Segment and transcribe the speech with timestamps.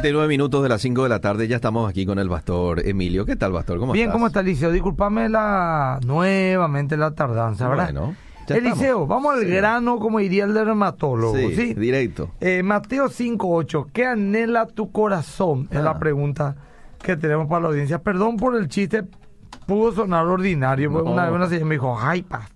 [0.00, 3.24] 39 minutos de las 5 de la tarde, ya estamos aquí con el pastor Emilio.
[3.24, 3.78] ¿Qué tal, pastor?
[3.78, 4.12] ¿Cómo Bien, estás?
[4.14, 4.70] ¿cómo está Eliseo?
[4.70, 7.84] Disculpame la nuevamente la tardanza, ¿verdad?
[7.94, 8.14] Bueno,
[8.46, 9.08] ya Eliseo, estamos.
[9.08, 9.46] vamos al Sí.
[9.50, 11.74] grano, como diría el dermatólogo, Sí, ¿sí?
[11.74, 12.30] directo.
[12.40, 15.66] Eh, Mateo 5.8, ¿qué anhela tu corazón?
[15.70, 15.82] Es Ah.
[15.82, 16.56] la pregunta
[17.02, 18.02] que tenemos para la audiencia.
[18.02, 19.02] Perdón por el chiste,
[19.66, 21.14] pudo sonar ordinario, porque No.
[21.14, 22.54] una vez una señora me dijo, ay, pastor,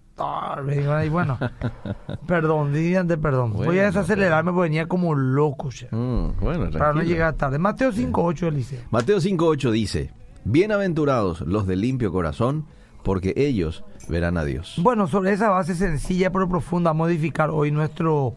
[1.04, 1.38] y bueno,
[2.26, 3.52] perdón, digan de perdón.
[3.52, 7.58] Voy a desacelerarme porque venía como loco, ya, Mm, bueno, para no llegar tarde.
[7.58, 8.80] Mateo 5.8, Eliseo.
[8.90, 10.12] Mateo 5.8 dice,
[10.44, 12.66] Bienaventurados los de limpio corazón,
[13.02, 14.78] porque ellos verán a Dios.
[14.82, 18.34] Bueno, sobre esa base sencilla pero profunda, modificar hoy nuestro,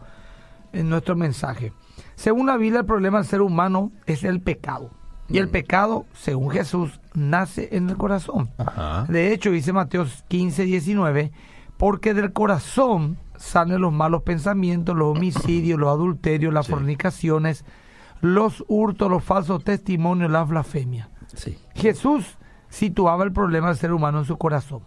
[0.72, 1.72] nuestro mensaje.
[2.14, 4.90] Según la Biblia, el problema del ser humano es el pecado.
[5.28, 8.50] Y el pecado, según Jesús, nace en el corazón.
[8.58, 9.06] Ajá.
[9.08, 11.32] De hecho, dice Mateo 15, 19,
[11.76, 16.72] porque del corazón salen los malos pensamientos, los homicidios, los adulterios, las Sí.
[16.72, 17.64] fornicaciones,
[18.20, 21.08] los hurtos, los falsos testimonios, las blasfemias.
[21.34, 21.58] Sí.
[21.74, 24.82] Jesús situaba el problema del ser humano en su corazón.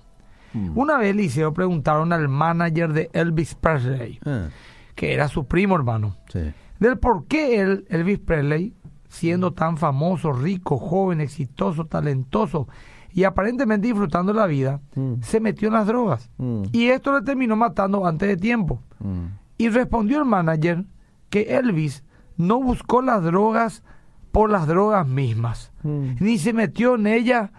[0.53, 0.77] Mm.
[0.77, 4.47] Una vez Eliseo preguntaron al manager de Elvis Presley, Ah,
[4.95, 6.39] que era su primo hermano, sí.
[6.79, 8.73] del por qué él, Elvis Presley,
[9.09, 12.67] siendo tan famoso, rico, joven, exitoso, talentoso
[13.13, 15.21] y aparentemente disfrutando la vida, Mm.
[15.21, 16.29] se metió en las drogas.
[16.37, 16.63] Mm.
[16.71, 18.81] Y esto le terminó matando antes de tiempo.
[18.99, 19.25] Mm.
[19.57, 20.85] Y respondió el manager
[21.29, 22.03] que Elvis
[22.37, 23.83] no buscó las drogas
[24.31, 27.49] por las drogas mismas, ni se metió en ellas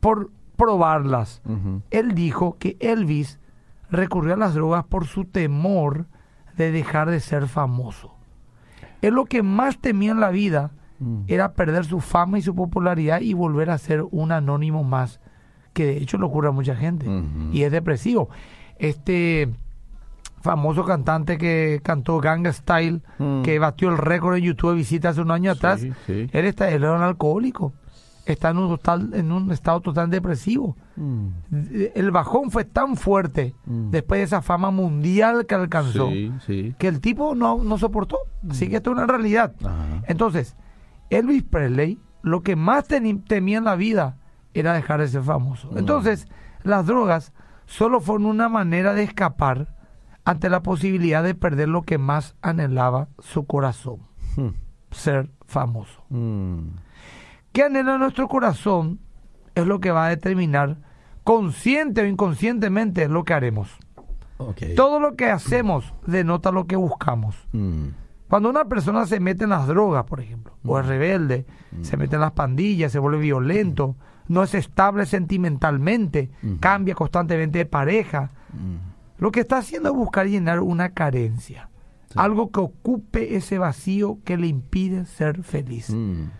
[0.00, 1.42] por probarlas.
[1.90, 3.38] Él dijo que Elvis
[3.90, 6.06] recurrió a las drogas por su temor
[6.56, 8.14] de dejar de ser famoso.
[9.02, 10.72] Él lo que más temía en la vida
[11.04, 11.24] Mm.
[11.28, 15.20] era perder su fama y su popularidad y volver a ser un anónimo más,
[15.72, 17.06] que de hecho le ocurre a mucha gente.
[17.52, 18.28] Y es depresivo.
[18.78, 19.48] Este
[20.40, 23.42] famoso cantante que cantó Ganga Style, Mm.
[23.42, 26.28] que batió el récord en YouTube de visitas hace un año atrás, sí.
[26.32, 27.72] él, está, él era un alcohólico.
[28.26, 30.76] Está en un, total, en un estado total depresivo.
[30.96, 31.28] Mm.
[31.94, 33.90] El bajón fue tan fuerte Mm.
[33.90, 36.74] después de esa fama mundial que alcanzó Sí, sí.
[36.78, 38.18] que el tipo no, no soportó.
[38.48, 39.52] Así que esto es una realidad.
[39.62, 40.02] Ajá.
[40.08, 40.56] Entonces,
[41.10, 44.16] Elvis Presley lo que más temía en la vida
[44.54, 45.70] era dejar de ser famoso.
[45.72, 45.78] Mm.
[45.78, 46.26] Entonces,
[46.62, 47.32] las drogas
[47.66, 49.74] solo fueron una manera de escapar
[50.24, 54.00] ante la posibilidad de perder lo que más anhelaba su corazón,
[54.36, 54.48] Mm.
[54.90, 56.02] ser famoso.
[56.08, 56.68] Mm.
[57.52, 59.00] ¿Qué anhela nuestro corazón?
[59.54, 60.78] Es lo que va a determinar
[61.24, 63.70] consciente o inconscientemente lo que haremos.
[64.76, 67.36] Todo lo que hacemos denota lo que buscamos.
[67.52, 67.88] Mm.
[68.28, 71.46] Cuando una persona se mete en las drogas, por ejemplo, o es rebelde,
[71.82, 73.96] se mete en las pandillas, se vuelve violento,
[74.28, 76.56] no es estable sentimentalmente, Ujú.
[76.60, 78.76] cambia constantemente de pareja, Mm.
[79.22, 81.68] lo que está haciendo es buscar llenar una carencia,
[82.08, 82.14] Sí.
[82.16, 85.90] algo que ocupe ese vacío que le impide ser feliz.
[85.90, 86.30] Mm.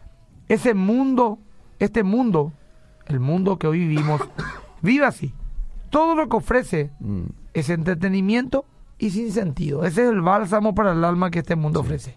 [0.49, 1.39] Ese mundo,
[1.79, 2.53] este mundo,
[3.07, 4.21] el mundo que hoy vivimos,
[4.83, 5.35] vive así.
[5.91, 7.25] Todo lo que ofrece Mm.
[7.53, 8.65] es entretenimiento
[8.99, 9.85] y sin sentido.
[9.85, 12.17] Ese es el bálsamo para el alma que este mundo ofrece.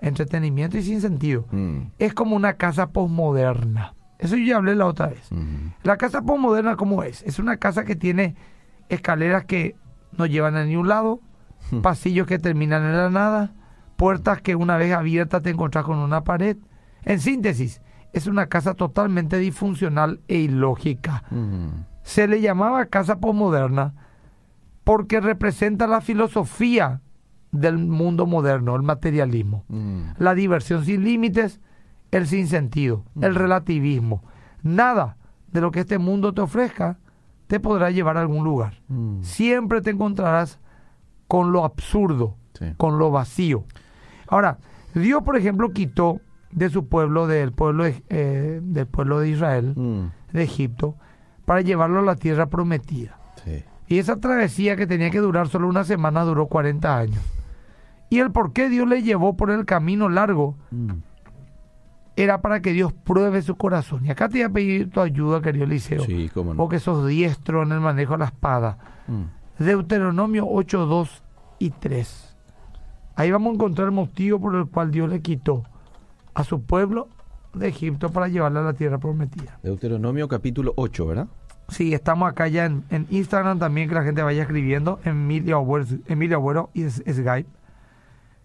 [0.00, 1.46] Entretenimiento y sin sentido.
[1.50, 1.78] Mm.
[1.98, 3.94] Es como una casa posmoderna.
[4.18, 5.30] Eso yo ya hablé la otra vez.
[5.30, 5.68] Mm.
[5.82, 7.22] La casa posmoderna, ¿cómo es?
[7.22, 8.36] Es una casa que tiene
[8.88, 9.76] escaleras que
[10.16, 11.20] no llevan a ningún lado,
[11.82, 13.52] pasillos que terminan en la nada,
[13.96, 16.56] puertas que una vez abiertas te encontrás con una pared.
[17.02, 17.80] En síntesis,
[18.12, 21.24] es una casa totalmente disfuncional e ilógica.
[21.30, 21.84] Mm.
[22.02, 23.94] Se le llamaba casa posmoderna
[24.84, 27.00] porque representa la filosofía
[27.52, 29.64] del mundo moderno, el materialismo.
[29.68, 30.00] Mm.
[30.18, 31.60] La diversión sin límites,
[32.10, 34.22] el sinsentido, el relativismo.
[34.62, 35.16] Nada
[35.52, 36.98] de lo que este mundo te ofrezca
[37.46, 38.80] te podrá llevar a algún lugar.
[38.88, 39.22] Mm.
[39.22, 40.58] Siempre te encontrarás
[41.28, 42.66] con lo absurdo, Sí.
[42.76, 43.64] con lo vacío.
[44.28, 44.58] Ahora,
[44.94, 46.20] Dios, por ejemplo, quitó
[46.52, 50.10] de su pueblo, del pueblo de, eh, del pueblo de Israel, Mm.
[50.32, 50.96] de Egipto,
[51.44, 53.18] para llevarlo a la tierra prometida.
[53.88, 57.22] Y esa travesía que tenía que durar solo una semana duró 40 años.
[58.10, 60.92] Y el por qué Dios le llevó por el camino largo Mm.
[62.16, 64.06] era para que Dios pruebe su corazón.
[64.06, 66.04] Y acá te voy a pedir tu ayuda, querido Eliseo.
[66.04, 66.58] Sí, cómo no.
[66.58, 68.78] Vos que sos diestro en el manejo de la espada.
[69.08, 69.62] Mm.
[69.64, 71.22] Deuteronomio 8, 2
[71.58, 72.36] y 3.
[73.16, 75.64] Ahí vamos a encontrar el motivo por el cual Dios le quitó
[76.34, 77.08] a su pueblo
[77.52, 79.58] de Egipto para llevarle a la tierra prometida.
[79.62, 81.28] Deuteronomio capítulo 8, ¿verdad?
[81.74, 85.00] Sí, estamos acá ya en, en Instagram también, que la gente vaya escribiendo.
[85.04, 87.48] Emilio Agüero, Emilio Agüero y es, Skype.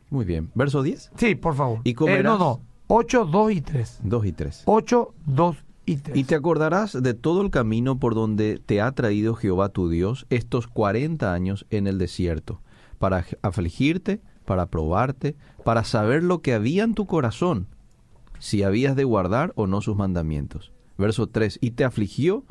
[0.10, 0.50] Muy bien.
[0.56, 1.82] Verso 10, Sí, por favor.
[1.84, 2.22] ¿Y comerás?
[2.22, 2.62] Eh, no, no.
[2.88, 4.00] 8, 2 y 3.
[4.02, 4.64] 2 y 3.
[4.66, 6.18] 8, 2 y 3.
[6.18, 10.26] Y te acordarás de todo el camino por donde te ha traído Jehová tu Dios
[10.32, 12.62] estos 40 años en el desierto,
[12.98, 17.68] para afligirte, para probarte, para saber lo que había en tu corazón,
[18.40, 20.72] si habías de guardar o no sus mandamientos.
[20.98, 22.44] Verso 3, y te afligió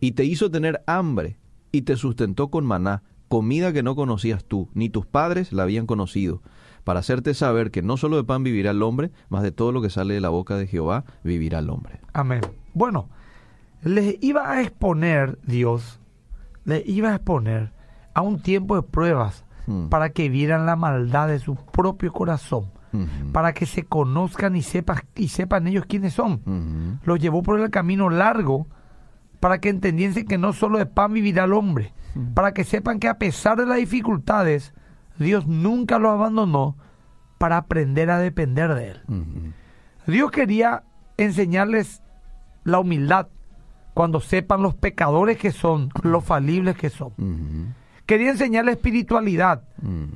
[0.00, 1.36] y te hizo tener hambre
[1.72, 5.86] y te sustentó con maná, comida que no conocías tú, ni tus padres la habían
[5.86, 6.42] conocido,
[6.84, 9.82] para hacerte saber que no solo de pan vivirá el hombre, mas de todo lo
[9.82, 12.00] que sale de la boca de Jehová vivirá el hombre.
[12.12, 12.40] Amén.
[12.74, 13.08] Bueno,
[13.82, 16.00] les iba a exponer Dios,
[16.64, 17.72] les iba a exponer
[18.14, 19.88] a un tiempo de pruebas Hmm.
[19.88, 23.32] para que vieran la maldad de su propio corazón, Ujú.
[23.32, 26.34] para que se conozcan y, sepas, y sepan ellos quiénes son.
[26.46, 27.00] Ujú.
[27.04, 28.68] Los llevó por el camino largo
[29.46, 31.92] para que entendiesen que no solo de pan vivirá el hombre,
[32.34, 34.74] para que sepan que a pesar de las dificultades,
[35.20, 36.76] Dios nunca los abandonó
[37.38, 39.54] para aprender a depender de Él.
[40.08, 40.82] Dios quería
[41.16, 42.02] enseñarles
[42.64, 43.28] la humildad
[43.94, 47.12] cuando sepan los pecadores que son, los falibles que son.
[48.04, 50.06] Quería enseñarles espiritualidad, Mm.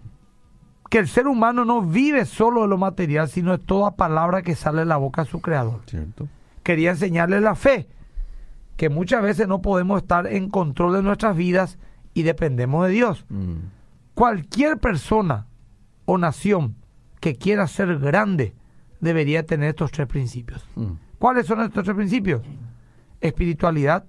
[0.88, 4.56] que el ser humano no vive solo de lo material, sino de toda palabra que
[4.56, 5.82] sale de la boca de su creador.
[5.86, 6.26] ¿Cierto?
[6.64, 7.86] Quería enseñarles la fe,
[8.80, 11.78] que muchas veces no podemos estar en control de nuestras vidas
[12.14, 13.26] y dependemos de Dios.
[13.28, 13.56] Mm.
[14.14, 15.48] Cualquier persona
[16.06, 16.76] o nación
[17.20, 18.54] que quiera ser grande
[18.98, 20.66] debería tener estos tres principios.
[20.76, 20.92] Mm.
[21.18, 22.40] ¿Cuáles son estos tres principios?
[23.20, 24.06] Espiritualidad,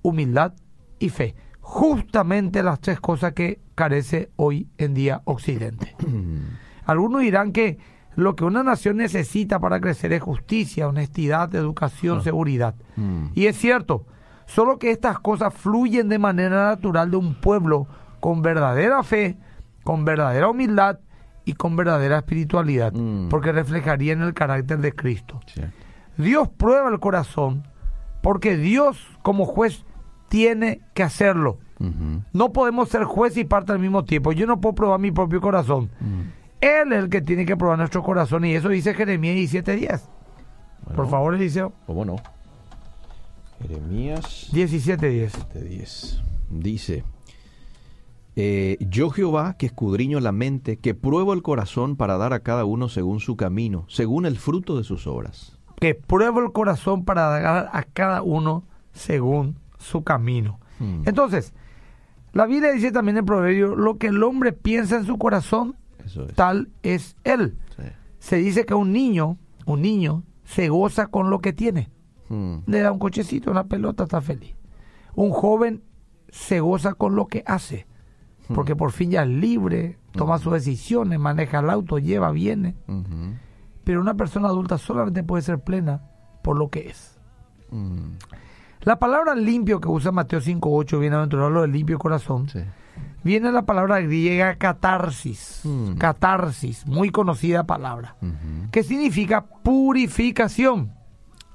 [0.00, 0.54] humildad
[0.98, 1.34] y fe.
[1.60, 5.94] Justamente las tres cosas que carece hoy en día Occidente.
[6.06, 6.56] Mm.
[6.86, 7.76] Algunos dirán que
[8.20, 12.74] lo que una nación necesita para crecer es justicia, honestidad, educación, seguridad.
[12.96, 13.26] Mm.
[13.34, 14.06] Y es cierto,
[14.46, 17.86] solo que estas cosas fluyen de manera natural de un pueblo
[18.20, 19.36] con verdadera fe,
[19.84, 20.98] con verdadera humildad
[21.44, 23.28] y con verdadera espiritualidad, Mm.
[23.28, 25.40] porque reflejarían el carácter de Cristo.
[26.16, 27.64] Dios prueba el corazón
[28.22, 29.84] porque Dios como juez
[30.28, 31.58] tiene que hacerlo.
[32.34, 34.32] No podemos ser juez y parte al mismo tiempo.
[34.32, 35.90] Yo no puedo probar mi propio corazón.
[35.98, 36.39] Mm.
[36.60, 40.00] Él es el que tiene que probar nuestro corazón y eso dice Jeremías 17.10.
[40.84, 41.72] Por Bueno, favor, Eliseo.
[41.86, 42.16] ¿Cómo no?
[43.60, 45.62] Jeremías 17.10.
[45.68, 46.22] 10.
[46.50, 47.04] Dice,
[48.36, 52.64] eh, yo Jehová que escudriño la mente, que pruebo el corazón para dar a cada
[52.64, 55.58] uno según su camino, según el fruto de sus obras.
[55.78, 60.58] Que pruebo el corazón para dar a cada uno según su camino.
[60.78, 61.02] Mm.
[61.06, 61.54] Entonces,
[62.32, 65.76] la Biblia dice también en Proverbio, lo que el hombre piensa en su corazón,
[66.10, 66.34] Eso es.
[66.34, 67.56] tal es él.
[67.76, 67.82] Sí.
[68.18, 71.90] Se dice que un niño, un niño, se goza con lo que tiene.
[72.28, 72.58] Mm.
[72.66, 74.54] Le da un cochecito, una pelota, está feliz.
[75.14, 75.82] Un joven
[76.28, 77.86] se goza con lo que hace,
[78.54, 82.76] porque por fin ya es libre, toma sus decisiones, maneja el auto, lleva, viene.
[83.84, 86.02] Pero una persona adulta solamente puede ser plena
[86.42, 87.18] por lo que es.
[88.82, 92.60] La palabra limpio que usa Mateo 5.8, bienaventurado lo del limpio corazón, Sí.
[93.22, 95.60] Viene la palabra griega catarsis.
[95.64, 95.94] Mm.
[95.96, 98.16] Catarsis, muy conocida palabra,
[98.70, 100.92] que significa purificación.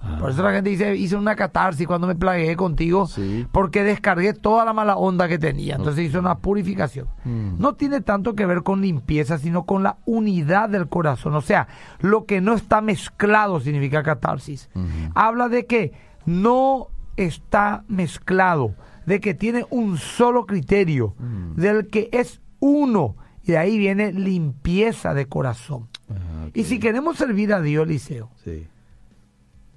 [0.02, 0.18] Ah.
[0.20, 3.48] Por eso la gente dice, hice una catarsis cuando me plagué contigo, Sí.
[3.52, 5.76] porque descargué toda la mala onda que tenía.
[5.76, 7.08] Entonces hizo una purificación.
[7.24, 7.56] Mm.
[7.60, 11.34] No tiene tanto que ver con limpieza, sino con la unidad del corazón.
[11.34, 11.68] O sea,
[12.02, 14.70] lo que no está mezclado significa catarsis.
[15.16, 15.94] Habla de que
[16.26, 18.76] no está mezclado,
[19.06, 21.56] de que tiene un solo criterio, Mm.
[21.62, 23.16] del que es uno.
[23.44, 25.88] Y de ahí viene limpieza de corazón.
[26.10, 26.48] Ah.
[26.54, 28.66] Y si queremos servir a Dios, Eliseo, Sí.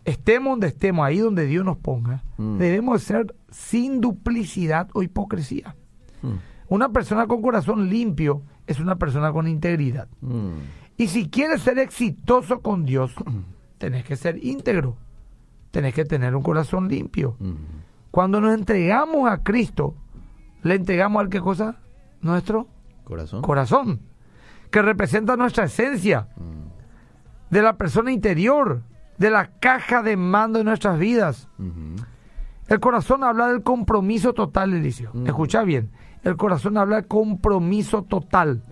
[0.05, 2.59] estemos donde estemos, ahí donde Dios nos ponga, Mm.
[2.59, 5.76] debemos ser sin duplicidad o hipocresía.
[6.23, 6.29] Mm.
[6.69, 10.09] Una persona con corazón limpio es una persona con integridad.
[10.97, 13.14] Y si quieres ser exitoso con Dios,
[13.79, 14.97] tenés que ser íntegro.
[15.71, 17.37] Tenés que tener un corazón limpio.
[18.11, 19.95] Cuando nos entregamos a Cristo,
[20.62, 21.77] le entregamos al qué cosa?
[22.21, 22.67] Nuestro
[23.05, 23.43] Corazón.
[23.43, 24.00] corazón,
[24.71, 26.69] que representa nuestra esencia, Mm.
[27.55, 28.83] de la persona interior,
[29.19, 31.49] de la caja de mando de nuestras vidas.
[32.69, 35.11] El corazón habla del compromiso total, Eliseo.
[35.15, 35.27] Mm.
[35.27, 35.91] Escucha bien.
[36.23, 38.62] El corazón habla del compromiso total.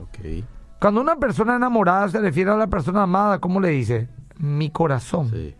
[0.80, 4.08] Cuando una persona enamorada se refiere a la persona amada, ¿cómo le dice?
[4.38, 5.30] Mi corazón.
[5.30, 5.54] Sí.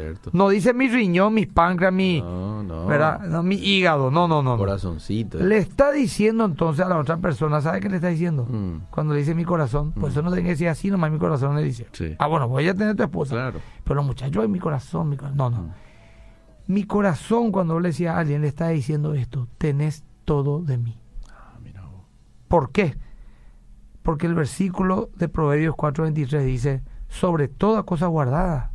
[0.00, 0.30] Cierto.
[0.32, 2.86] No dice mi riñón, mis páncreas, mi, No, no.
[2.86, 3.20] ¿verdad?
[3.20, 4.10] No, mi hígado.
[4.10, 4.56] No, no, no.
[4.56, 5.38] Corazoncito.
[5.38, 8.46] Le está diciendo entonces a la otra persona, ¿sabe qué le está diciendo?
[8.48, 8.86] Mm.
[8.90, 11.54] Cuando le dice mi corazón, pues eso no tiene que decir así, nomás mi corazón
[11.56, 11.86] le dice.
[11.92, 12.14] Sí.
[12.18, 13.34] Ah, bueno, voy a tener tu esposa.
[13.34, 13.60] Claro.
[13.84, 15.36] Pero los muchachos, "Ay, mi corazón, mi corazón.
[15.36, 15.58] No, no.
[15.58, 15.70] Mm.
[16.66, 20.98] Mi corazón, cuando le decía a alguien, le está diciendo esto, tenés todo de mí.
[21.30, 22.04] Ah, mira vos.
[22.48, 22.96] ¿Por qué?
[24.02, 28.70] Porque el versículo de Proverbios 4:23 dice, sobre toda cosa guardada,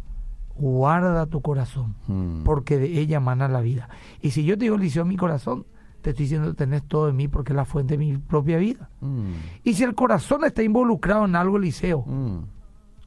[0.60, 2.44] guarda tu corazón, Mm.
[2.44, 3.90] porque de ella mana la vida.
[4.22, 5.66] Y si yo te digo, Eliseo, mi corazón,
[6.02, 8.90] te estoy diciendo, tenés todo de mí porque es la fuente de mi propia vida.
[9.02, 9.32] Mm.
[9.64, 12.40] Y si el corazón está involucrado en algo, Eliseo, Mm.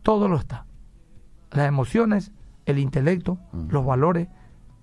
[0.02, 0.66] todo lo está.
[1.52, 2.32] Las emociones,
[2.66, 4.28] el intelecto, los valores,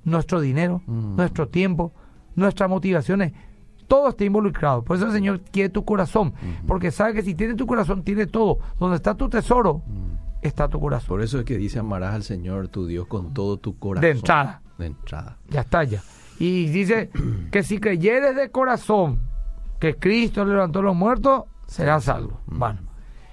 [0.04, 1.92] nuestro dinero, nuestro tiempo,
[2.36, 3.34] nuestras motivaciones.
[3.88, 4.84] Todo está involucrado.
[4.84, 6.34] Por eso el Señor quiere tu corazón.
[6.68, 8.60] Porque sabe que si tiene tu corazón, tiene todo.
[8.80, 9.82] Donde está tu tesoro,
[10.41, 11.08] está tu corazón.
[11.08, 14.01] Por eso es que dice amarás al Señor tu Dios con todo tu corazón.
[14.01, 14.62] De entrada.
[14.77, 15.38] De entrada.
[15.50, 16.01] Ya está, ya.
[16.39, 17.10] Y dice
[17.51, 19.22] que si creyeres de corazón
[19.79, 22.41] que Cristo levantó a los muertos, serás salvo.
[22.46, 22.79] Bueno.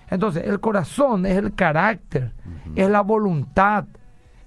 [0.09, 2.33] Entonces, el corazón es el carácter,
[2.77, 3.87] es la voluntad,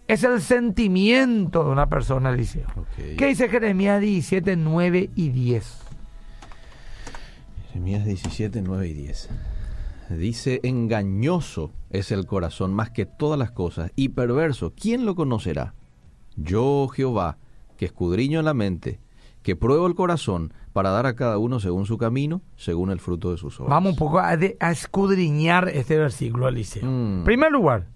[0.08, 2.68] es el sentimiento de una persona, Eliseo.
[2.78, 3.18] Ok.
[3.18, 5.82] ¿Qué dice Jeremías 17, 9 y 10?
[7.68, 9.30] Jeremías 17, 9 y 10.
[10.10, 15.74] Dice, engañoso es el corazón más que todas las cosas, y perverso, ¿quién lo conocerá?
[16.36, 17.38] Yo, Jehová,
[17.78, 19.00] que escudriño la mente,
[19.44, 23.32] que pruebo el corazón, para dar a cada uno según su camino, según el fruto
[23.32, 23.72] de sus obras.
[23.72, 26.86] Vamos un poco a, de- a escudriñar este versículo, Eliseo.
[26.86, 27.20] Mm.
[27.20, 27.88] En primer lugar,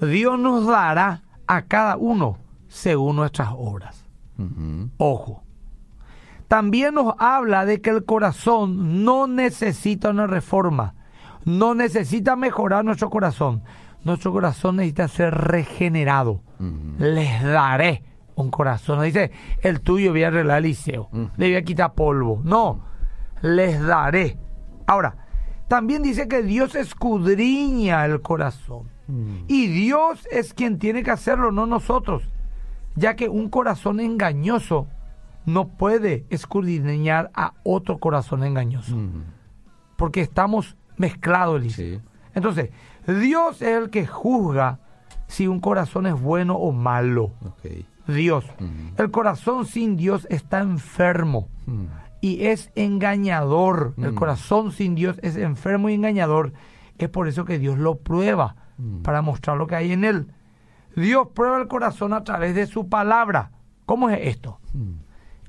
[0.00, 2.38] Dios nos dará a cada uno
[2.68, 4.04] según nuestras obras.
[4.98, 5.42] Ojo.
[6.46, 10.94] También nos habla de que el corazón no necesita una reforma,
[11.44, 13.62] no necesita mejorar nuestro corazón.
[14.04, 16.42] Nuestro corazón necesita ser regenerado.
[16.98, 18.02] Les daré
[18.34, 18.98] un corazón.
[18.98, 22.40] No dice, el tuyo voy a arreglar el liceo, le voy a quitar polvo.
[22.44, 22.84] No,
[23.42, 24.38] les daré.
[24.86, 25.16] Ahora,
[25.68, 28.90] también dice que Dios escudriña el corazón.
[29.46, 32.28] Y Dios es quien tiene que hacerlo, no nosotros.
[32.94, 34.86] Ya que un corazón engañoso
[35.46, 38.96] no puede escudriñar a otro corazón engañoso.
[39.96, 41.98] Porque estamos mezclados, Eliseo.
[42.00, 42.04] Sí.
[42.34, 42.70] Entonces,
[43.06, 44.78] Dios es el que juzga
[45.26, 47.32] si un corazón es bueno o malo.
[48.06, 48.44] Dios.
[48.96, 51.84] El corazón sin Dios está enfermo Mm.
[52.22, 53.94] y es engañador.
[53.98, 54.14] El Mm.
[54.14, 56.52] corazón sin Dios es enfermo y engañador.
[56.96, 59.02] Es por eso que Dios lo prueba, Mm.
[59.02, 60.32] para mostrar lo que hay en él.
[60.96, 63.50] Dios prueba el corazón a través de su palabra.
[63.86, 64.58] ¿Cómo es esto?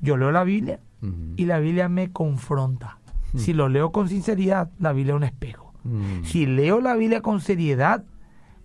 [0.00, 0.80] Yo leo la Biblia
[1.36, 2.98] y la Biblia me confronta.
[3.36, 5.72] Si lo leo con sinceridad, la Biblia es un espejo.
[5.84, 6.24] Mm.
[6.24, 8.04] Si leo la Biblia con seriedad,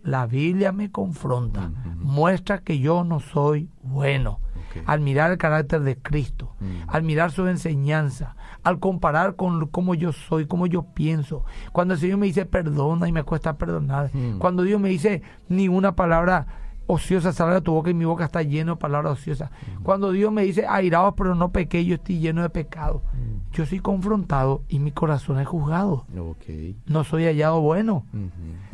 [0.04, 1.72] la Biblia me confronta.
[1.72, 1.90] Ujú.
[2.06, 4.40] Muestra que yo no soy bueno.
[4.86, 6.66] Al mirar el carácter de Cristo, Mm.
[6.90, 11.46] al mirar su enseñanza, al comparar con cómo yo soy, cómo yo pienso.
[11.72, 14.10] Cuando el Señor me dice perdona y me cuesta perdonar.
[14.14, 14.38] Mm.
[14.40, 16.48] Cuando Dios me dice ni una palabra
[16.88, 19.50] ociosa salga de tu boca y mi boca está llena de palabras ociosas.
[19.84, 23.02] Cuando Dios me dice airados pero no pequé, yo estoy lleno de pecado.
[23.52, 26.06] Yo soy confrontado y mi corazón es juzgado.
[26.86, 28.06] No soy hallado bueno.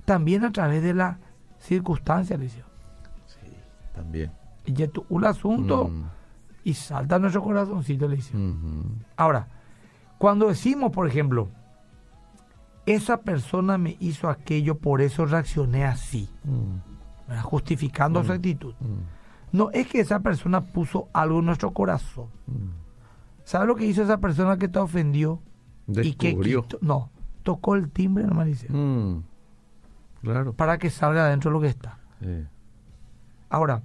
[0.05, 1.19] También a través de la
[1.59, 2.65] circunstancia, Eliseo.
[3.27, 3.51] Sí,
[3.93, 4.31] también.
[4.65, 4.75] Y
[5.09, 5.91] un asunto
[6.63, 8.05] y salta nuestro corazoncito.
[8.07, 8.19] Ujú.
[9.17, 9.47] Ahora,
[10.17, 11.49] cuando decimos, por ejemplo,
[12.85, 16.29] esa persona me hizo aquello, por eso reaccioné así.
[17.27, 17.43] ¿Verdad?
[17.43, 18.73] justificando su actitud.
[18.79, 19.57] Mm.
[19.57, 22.27] No es que esa persona puso algo en nuestro corazón.
[22.47, 22.69] Mm.
[23.43, 25.41] ¿Sabes lo que hizo esa persona que te ofendió?
[25.87, 26.61] Y que Descubrió.
[26.63, 27.09] quitó- no,
[27.43, 29.23] tocó el timbre, dice, Mm.
[30.21, 30.53] Claro.
[30.53, 31.97] para que salga adentro lo que está.
[32.21, 32.45] Sí.
[33.49, 33.81] Ahora,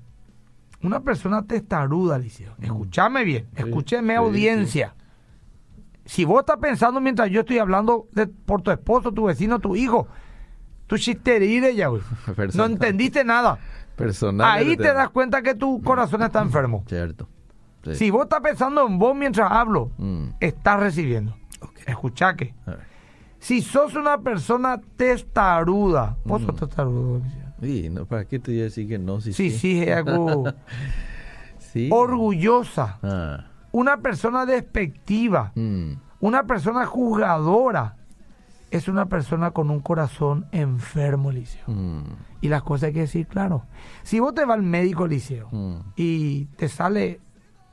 [0.83, 4.95] una persona testaruda, Liceo, escúchame bien, Sí, escúcheme sí, audiencia.
[6.05, 9.75] Si vos estás pensando mientras yo estoy hablando de- por tu esposo, tu vecino, tu
[9.75, 10.07] hijo,
[10.87, 12.03] tu chisterire ya, güey.
[12.55, 13.59] No entendiste nada.
[13.97, 14.59] Personal.
[14.59, 16.85] Ahí te das cuenta que tu corazón está enfermo.
[16.87, 17.29] Cierto.
[17.85, 17.95] Sí.
[17.95, 20.29] Si vos estás pensando en vos mientras hablo, Mm.
[20.41, 21.37] estás recibiendo.
[21.61, 21.79] Ok.
[21.87, 22.55] Escucha que.
[23.39, 26.59] Si sos una persona testaruda, vos sos Mm.
[26.59, 27.23] testarudo.
[27.63, 29.21] Sí, no, ¿para qué te voy a decir que no?
[29.21, 30.45] Sí, Sí, sí, es algo
[31.59, 31.89] Sí.
[31.93, 32.99] orgullosa.
[33.03, 33.47] Ah.
[33.73, 35.93] Una persona despectiva, Mm.
[36.21, 37.96] una persona juzgadora,
[38.71, 41.65] es una persona con un corazón enfermo, Liceo.
[41.67, 42.03] Mm.
[42.41, 43.65] Y las cosas hay que decir claro.
[44.03, 45.77] Si vos te vas al médico, Liceo, Mm.
[45.97, 47.21] y te sale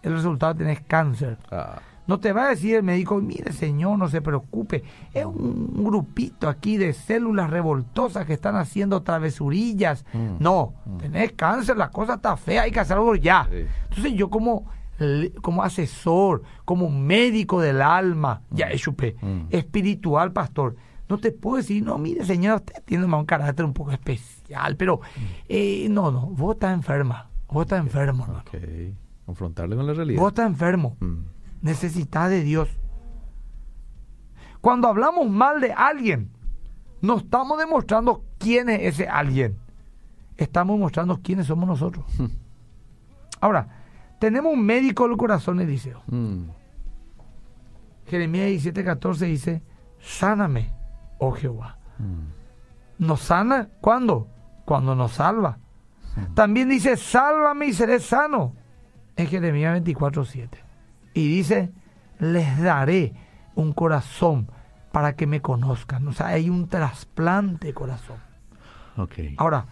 [0.01, 1.79] el resultado, tenés cáncer, Ah.
[2.07, 4.83] no te va a decir el médico, mire señor, no se preocupe,
[5.13, 10.05] es un grupito aquí de células revoltosas que están haciendo travesurillas.
[10.13, 10.35] Mm.
[10.39, 13.47] No, tenés cáncer, la cosa está fea, hay que hacer algo ya.
[13.50, 13.65] Sí.
[13.89, 14.65] Entonces yo como,
[15.41, 19.47] como asesor, como médico del alma, ya es chupé, Mm.
[19.50, 20.75] espiritual, pastor,
[21.09, 25.01] no te puedo decir, no, mire señor, usted tiene un carácter un poco especial, pero
[25.50, 28.43] eh, no, no, vos estás enferma, vos estás enfermo, hermano.
[28.47, 28.59] Ok.
[29.25, 30.19] Confrontarle con la realidad.
[30.21, 31.23] vos estás enfermo Mm.
[31.62, 32.69] necesitas de Dios.
[34.62, 36.29] Cuando hablamos mal de alguien,
[37.01, 39.57] no estamos demostrando quién es ese alguien.
[40.38, 42.05] Estamos mostrando quiénes somos nosotros.
[43.41, 43.83] Ahora,
[44.24, 46.01] tenemos un médico del corazón, Eliseo.
[46.08, 46.44] Mm.
[48.08, 49.62] Jeremías 17, 14 dice,
[50.00, 50.74] sáname,
[51.18, 51.77] oh Jehová.
[52.00, 53.06] Mm.
[53.06, 53.68] ¿Nos sana?
[53.82, 54.30] ¿Cuándo?
[54.63, 55.58] Cuando nos salva.
[56.36, 58.56] También dice, sálvame y seré sano.
[59.18, 60.58] En Jeremías 24, 7.
[61.15, 61.74] Y dice,
[62.20, 63.13] les daré
[63.56, 64.48] un corazón
[64.94, 66.08] para que me conozcan.
[66.08, 68.20] O sea, hay un trasplante de corazón.
[68.96, 69.36] Okay.
[69.38, 69.65] Ahora,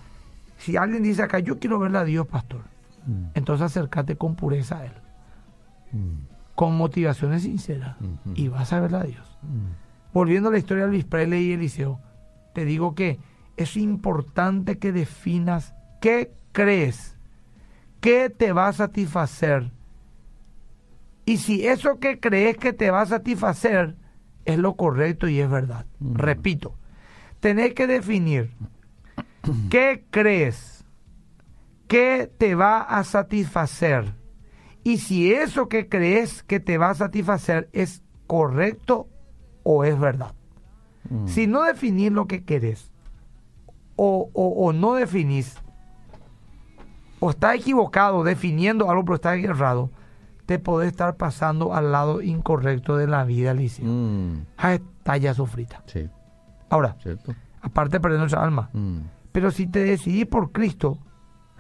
[0.58, 2.64] si alguien dice acá, yo quiero verle a Dios, pastor,
[3.06, 3.26] Mm.
[3.34, 4.94] entonces acércate con pureza a Él,
[5.92, 6.26] Mm.
[6.56, 8.34] con motivaciones sinceras, Ujú.
[8.36, 9.38] y vas a verle a Dios.
[9.42, 10.14] Mm.
[10.14, 12.00] Volviendo a la historia de Luis Presley y Eliseo,
[12.54, 13.20] te digo que
[13.58, 17.18] es importante que definas qué crees,
[18.02, 19.72] qué te va a satisfacer.
[21.26, 23.96] Y si eso que crees que te va a satisfacer
[24.46, 25.86] es lo correcto y es verdad.
[26.00, 26.76] Repito,
[27.40, 28.52] tenés que definir
[29.70, 30.71] qué crees,
[31.92, 34.14] qué te va a satisfacer.
[34.84, 39.08] Y si eso que crees que te va a satisfacer es correcto
[39.64, 40.34] o es verdad.
[41.10, 41.28] Mm.
[41.28, 42.90] Si no definís lo que querés
[43.98, 45.58] o, o- o no definís
[47.20, 49.92] o estás equivocado definiendo algo pero estás errado,
[50.46, 53.86] te podés estar pasando al lado incorrecto de la vida, Alicia.
[53.86, 54.46] Mm.
[54.58, 55.84] Ah, está ya sofrita.
[55.86, 56.10] Sí,
[56.70, 57.36] Ahora, ¿cierto?
[57.62, 59.00] aparte de perder nuestra alma, Mm.
[59.32, 60.98] pero si te decidís por Cristo,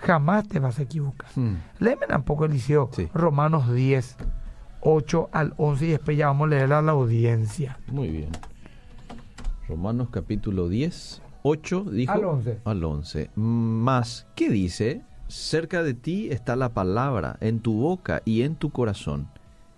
[0.01, 1.29] jamás te vas a equivocar.
[1.35, 1.55] Mm.
[1.79, 3.07] Léeme un poco, Eliseo, Sí.
[3.13, 4.17] Romanos 10,
[4.81, 7.79] 8 al 11 y después ya vamos a leer a la audiencia.
[7.87, 8.29] Muy bien.
[9.67, 12.11] Romanos capítulo 10, 8 dijo.
[12.11, 12.59] Al 11.
[12.65, 13.29] Al 11.
[13.35, 15.03] Más, ¿qué dice?
[15.27, 19.27] Cerca de ti está la palabra, en tu boca y en tu corazón.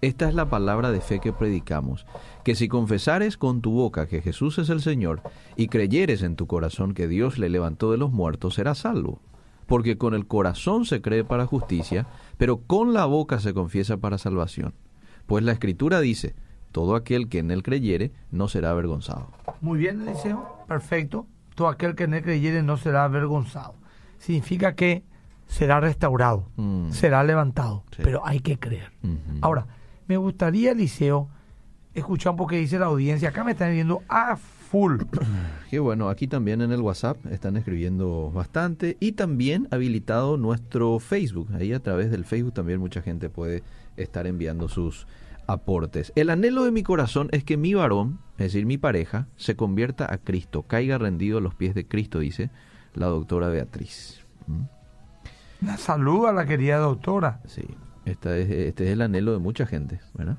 [0.01, 2.05] Esta es la palabra de fe que predicamos,
[2.43, 5.21] que si confesares con tu boca que Jesús es el Señor
[5.55, 9.21] y creyeres en tu corazón que Dios le levantó de los muertos, serás salvo.
[9.65, 12.05] Porque con el corazón se cree para justicia,
[12.37, 14.73] pero con la boca se confiesa para salvación.
[15.25, 16.35] Pues la Escritura dice,
[16.71, 19.27] todo aquel que en él creyere no será avergonzado.
[19.61, 21.25] Muy bien, Eliseo, perfecto.
[21.55, 23.75] Todo aquel que en él creyere no será avergonzado.
[24.17, 25.03] Significa que
[25.47, 26.89] será restaurado, Mm.
[26.91, 28.01] será levantado, Sí.
[28.03, 28.91] pero hay que creer.
[29.41, 29.67] Ahora,
[30.07, 31.29] me gustaría, Eliseo,
[31.93, 33.29] escuchar un poco que dice la audiencia.
[33.29, 34.35] Acá me están viendo a
[34.73, 35.03] full.
[35.69, 41.49] Qué bueno, aquí también en el WhatsApp están escribiendo bastante y también habilitado nuestro Facebook.
[41.53, 43.61] Ahí a través del Facebook también mucha gente puede
[43.97, 45.05] estar enviando sus
[45.45, 46.11] aportes.
[46.15, 50.11] El anhelo de mi corazón es que mi varón, es decir, mi pareja, se convierta
[50.11, 52.49] a Cristo, caiga rendido a los pies de Cristo, dice
[52.95, 54.21] la doctora Beatriz.
[54.47, 54.63] ¿Mm?
[55.61, 57.41] Una saludo a la querida doctora.
[57.45, 57.67] Sí,
[58.05, 60.37] esta es, este es el anhelo de mucha gente, ¿verdad?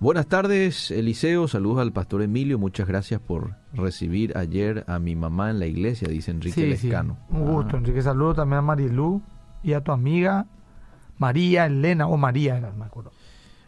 [0.00, 1.48] Buenas tardes, Eliseo.
[1.48, 2.58] Saludos al pastor Emilio.
[2.58, 6.86] Muchas gracias por recibir ayer a mi mamá en la iglesia, dice Enrique Sí, sí.
[6.86, 7.18] Lescano.
[7.30, 8.00] Un gusto, Ah, Enrique.
[8.02, 9.22] Saludo también a Marilú
[9.62, 10.46] y a tu amiga
[11.18, 13.10] María Elena, o María, era, me acuerdo.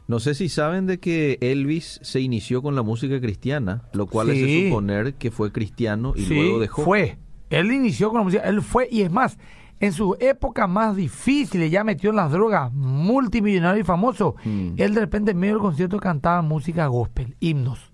[0.06, 4.30] No sé si saben de que Elvis se inició con la música cristiana, lo cual
[4.30, 4.68] es Sí.
[4.68, 6.82] suponer que fue cristiano y luego dejó.
[6.82, 7.18] fue.
[7.48, 9.36] Él inició con la música, él fue, y es más,
[9.80, 14.74] en sus épocas más difíciles, ya metió en las drogas, multimillonario y famoso, Mm.
[14.76, 17.90] él de repente en medio del concierto cantaba música gospel, himnos.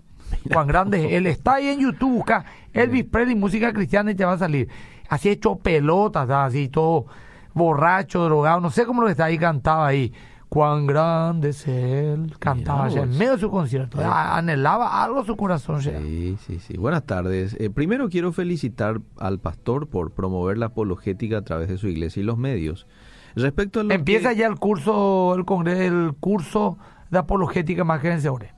[0.52, 4.24] Juan Grande, es él está ahí en YouTube, busca Elvis Presley, música cristiana y te
[4.24, 4.68] va a salir.
[5.08, 7.06] Así hecho pelotas, así todo
[7.54, 10.12] borracho, drogado, no sé cómo lo que está ahí, cantaba ahí.
[10.56, 13.98] Cuán grande es él, cantaba allá en medio de su concierto.
[14.02, 15.80] Anhelaba algo su corazón.
[15.80, 15.98] ya.
[16.00, 16.78] Sí, sí, sí.
[16.78, 17.54] Buenas tardes.
[17.60, 22.20] Eh, primero quiero felicitar al pastor por promover la apologética a través de su iglesia
[22.20, 22.86] y los medios.
[23.34, 26.78] Respecto a lo Empieza que- ya el curso, el congreso, el curso
[27.10, 28.50] de apologética más que vencedores.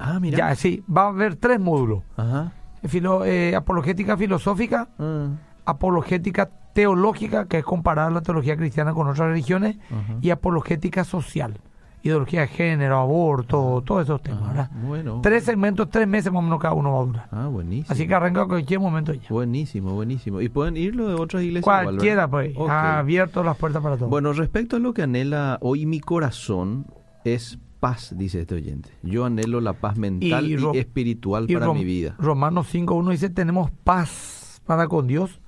[0.00, 0.36] Ah, mira.
[0.38, 2.02] Ya, sí, va a haber tres módulos.
[2.16, 2.50] Ajá.
[2.88, 5.28] Filo- eh, apologética filosófica, Ah,
[5.64, 9.78] apologética teológica, que es comparar la teología cristiana con otras religiones,
[10.20, 11.58] y apologética social,
[12.02, 14.48] ideología de género, aborto, todos esos temas, Ajá.
[14.52, 14.70] ¿verdad?
[14.86, 15.20] Bueno.
[15.22, 17.28] Tres segmentos, tres meses más o menos cada uno va a durar.
[17.32, 17.90] Ah, buenísimo.
[17.90, 19.26] Así que arranca cualquier momento ya.
[19.30, 20.42] Buenísimo, buenísimo.
[20.42, 21.64] Y pueden irlo de otras iglesias.
[21.64, 24.10] Cualquiera, pues, ha abierto las puertas para todos.
[24.10, 26.84] Bueno, respecto a lo que anhela hoy mi corazón
[27.24, 28.90] es paz, dice este oyente.
[29.02, 32.16] Yo anhelo la paz mental y, espiritual y para mi vida.
[32.18, 35.40] Romanos 5.1 dice, tenemos paz para con Dios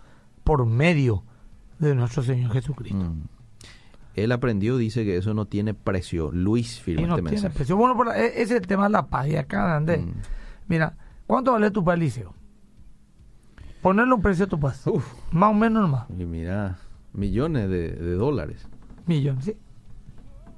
[0.48, 1.24] por medio
[1.78, 2.96] de nuestro Señor Jesucristo.
[2.96, 3.22] Mm.
[4.14, 6.30] Él aprendió, dice que eso no tiene precio.
[6.32, 7.54] Luis Y firma no este tiene mensaje.
[7.54, 7.76] precio.
[7.76, 9.28] Bueno, pero e- ese es el tema de la paz.
[9.28, 10.10] Y acá, Andrés, Mm.
[10.68, 12.34] mira, ¿cuánto vale tu paz, Liceo?
[13.82, 14.86] Ponerle un precio a tu paz.
[14.86, 16.06] Uf, Más o menos nomás.
[16.10, 16.78] y mira,
[17.12, 18.66] millones de, de dólares.
[19.06, 19.50] Millones, sí.
[19.50, 19.56] Es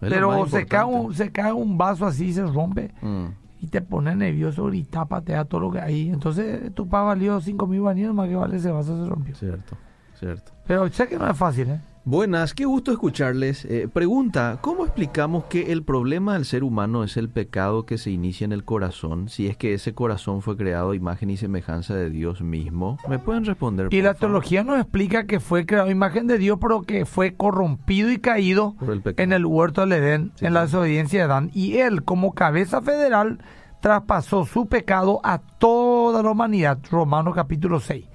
[0.08, 3.26] Pero se cae, un, se cae un vaso así, se rompe Mm.
[3.60, 6.08] Y te pone nervioso, grita, patea todo lo que hay.
[6.08, 9.34] Entonces tu paz valió 5 mil baños, más que vale ese vaso se rompió.
[9.34, 9.76] Cierto,
[10.18, 10.52] cierto.
[10.66, 11.80] Pero sé que no es fácil, ¿eh?
[12.04, 13.66] Buenas, qué gusto escucharles.
[13.66, 18.10] Eh, pregunta, ¿cómo explicamos que el problema del ser humano es el pecado que se
[18.10, 21.94] inicia en el corazón, si es que ese corazón fue creado a imagen y semejanza
[21.94, 22.96] de Dios mismo?
[23.06, 23.88] ¿Me pueden responder?
[23.90, 24.18] Y por la favor?
[24.20, 28.18] teología nos explica que fue creado a imagen de Dios, pero que fue corrompido y
[28.18, 31.50] caído el en el huerto del Edén, Sí, en la desobediencia de Adán.
[31.52, 33.40] Y él, como cabeza federal,
[33.80, 36.78] traspasó su pecado a toda la humanidad.
[36.90, 38.06] Romanos capítulo 6.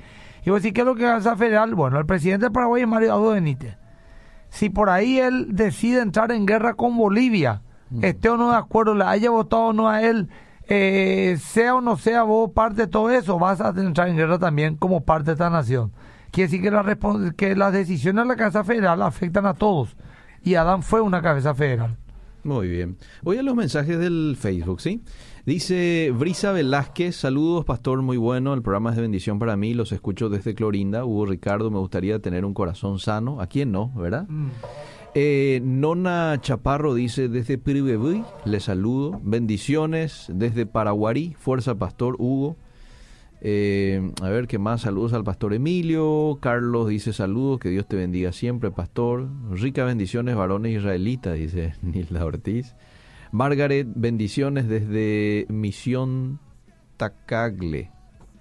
[0.46, 1.74] Y vos decís, ¿qué es lo que cabeza federal?
[1.74, 3.78] Bueno, el presidente del Paraguay es Mario Audo Benítez.
[4.50, 7.64] Si por ahí él decide entrar en guerra con Bolivia,
[8.02, 10.30] esté o no de acuerdo, le haya votado o no a él,
[10.68, 14.38] eh, sea o no sea vos parte de todo eso, vas a entrar en guerra
[14.38, 15.92] también como parte de esta nación.
[16.32, 19.98] Quiere decir que, la que las decisiones de la Casa Federal afectan a todos.
[20.44, 21.98] Y Adán fue una cabeza federal.
[22.44, 22.98] Muy bien.
[23.24, 25.02] Voy a los mensajes del Facebook, ¿sí?
[25.46, 29.92] Dice Brisa Velázquez, saludos, pastor, muy bueno, el programa es de bendición para mí, los
[29.92, 31.06] escucho desde Clorinda.
[31.06, 33.40] Hugo Ricardo, me gustaría tener un corazón sano.
[33.40, 34.28] ¿A quién no, verdad?
[35.14, 39.22] Eh, Nona Chaparro dice desde Piribebuy, le saludo.
[39.24, 42.58] Bendiciones desde Paraguarí, Fuerza Pastor Hugo.
[43.42, 46.40] Eh, a ver qué más, saludos al pastor Emilio.
[46.42, 49.30] Carlos dice saludos, que Dios te bendiga siempre, pastor.
[49.52, 52.74] Ricas bendiciones, varones israelitas, dice Nilda Ortiz.
[53.32, 56.40] Margaret, bendiciones desde Misión
[56.98, 57.92] Tacagle.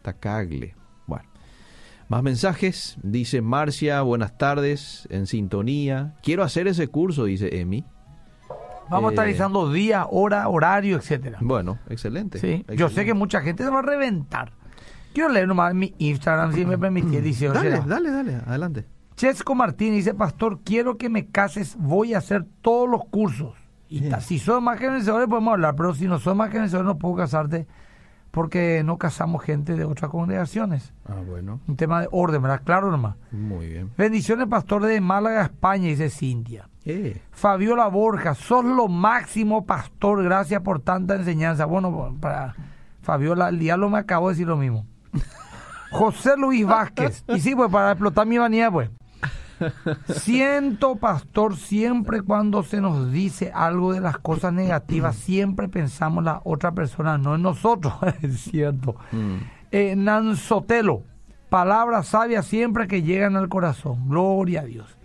[0.02, 0.74] Tacagle.
[1.06, 1.24] Bueno.
[2.08, 6.14] Más mensajes, dice Marcia, buenas tardes, en sintonía.
[6.22, 7.84] Quiero hacer ese curso, dice Emi.
[8.90, 11.38] Vamos a estar Eh, avisando día, hora, horario, etcétera.
[11.40, 12.38] Bueno, excelente.
[12.38, 14.52] Sí, yo sé que mucha gente se va a reventar.
[15.14, 18.84] Quiero leer nomás mi Instagram, si me permitís, dice Dale, dale, dale, adelante.
[19.16, 23.54] Chesco Martín dice, pastor, quiero que me cases, voy a hacer todos los cursos.
[23.88, 26.98] Y ta- si sos más vencedores podemos hablar, pero si no sos más vencedores no
[26.98, 27.66] puedo casarte
[28.30, 30.92] porque no casamos gente de otras congregaciones.
[31.06, 32.62] Ah, bueno, Un tema de orden, ¿verdad?
[32.64, 33.14] Claro nomás.
[33.30, 33.90] muy bien.
[33.96, 36.68] Bendiciones, pastor de Málaga, España, dice Cintia.
[36.84, 41.64] Eh, Fabiola Borja, sos lo máximo, pastor, gracias por tanta enseñanza.
[41.64, 42.54] Bueno, para
[43.02, 44.84] Fabiola, el diablo me acabó de decir lo mismo.
[45.92, 48.90] José Luis Vázquez, y sí, pues para explotar mi vanidad, pues.
[50.08, 56.26] Siento, pastor, siempre cuando se nos dice algo de las cosas negativas, siempre pensamos en
[56.26, 58.96] la otra persona, no en nosotros, es cierto.
[59.12, 59.34] mm,
[59.70, 61.02] Eh, Nanzotelo,
[61.48, 64.08] palabras sabias siempre que llegan al corazón.
[64.08, 64.96] Gloria a Dios.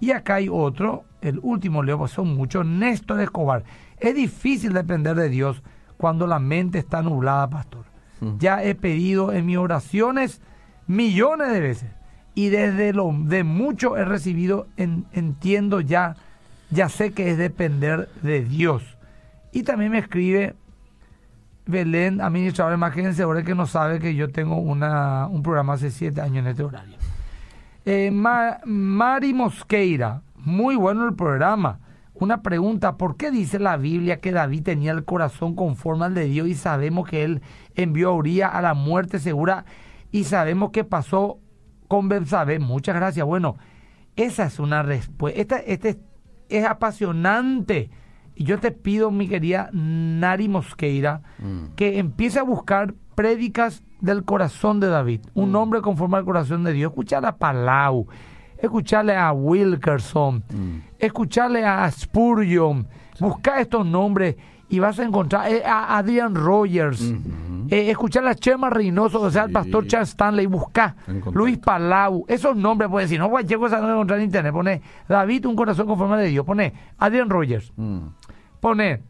[0.00, 3.64] Y acá hay otro, el último leo, pues son muchos, Néstor Escobar.
[3.98, 5.62] Es difícil depender de Dios
[5.96, 7.84] cuando la mente está nublada, pastor.
[8.20, 8.38] Mm.
[8.38, 10.40] Ya he pedido en mis oraciones
[10.86, 11.90] millones de veces
[12.34, 16.16] y desde lo de mucho he recibido, en- entiendo ya,
[16.70, 18.82] ya sé que es depender de Dios.
[19.52, 20.54] Y también me escribe
[21.66, 25.90] Belén, administrador de imagen vencedores, que no sabe que yo tengo una, un programa hace
[25.90, 26.96] siete años en este horario.
[27.86, 31.78] Eh, Ma- Mari Mosqueira, muy bueno el programa.
[32.14, 36.26] Una pregunta, ¿por qué dice la Biblia que David tenía el corazón conforme al de
[36.26, 37.42] Dios y sabemos que él
[37.74, 39.64] envió a Uría a la muerte segura
[40.12, 41.38] y sabemos que pasó
[41.94, 42.58] con Betsabé?
[42.58, 43.24] Muchas gracias.
[43.24, 43.56] Bueno,
[44.16, 45.40] esa es una respuesta.
[45.40, 45.98] Esta, este
[46.48, 47.90] es- apasionante.
[48.34, 51.74] Y yo te pido, mi querida Nari Mosqueira, mm.
[51.76, 55.56] que empiece a buscar prédicas del corazón de David, un Mm.
[55.56, 56.90] hombre conforme al corazón de Dios.
[56.90, 58.08] Escucharle a Palau,
[58.58, 60.78] escucharle a Wilkerson, Mm.
[60.98, 62.88] escucharle a Spurgeon,
[63.20, 64.34] buscar estos nombres
[64.68, 67.12] y vas a encontrar eh, a Adrian Rogers,
[67.70, 69.52] eh, escuchar a Chema Reynoso, o sea, Sí.
[69.52, 70.94] pastor Charles Stanley, contacto.
[71.32, 75.46] Luis Palau, esos nombres, pues si no, cualquier cosa no encontrar en internet, pone David,
[75.46, 77.98] un corazón conforme al de Dios, pone Adrian Rogers, Mm.
[78.60, 79.02] pone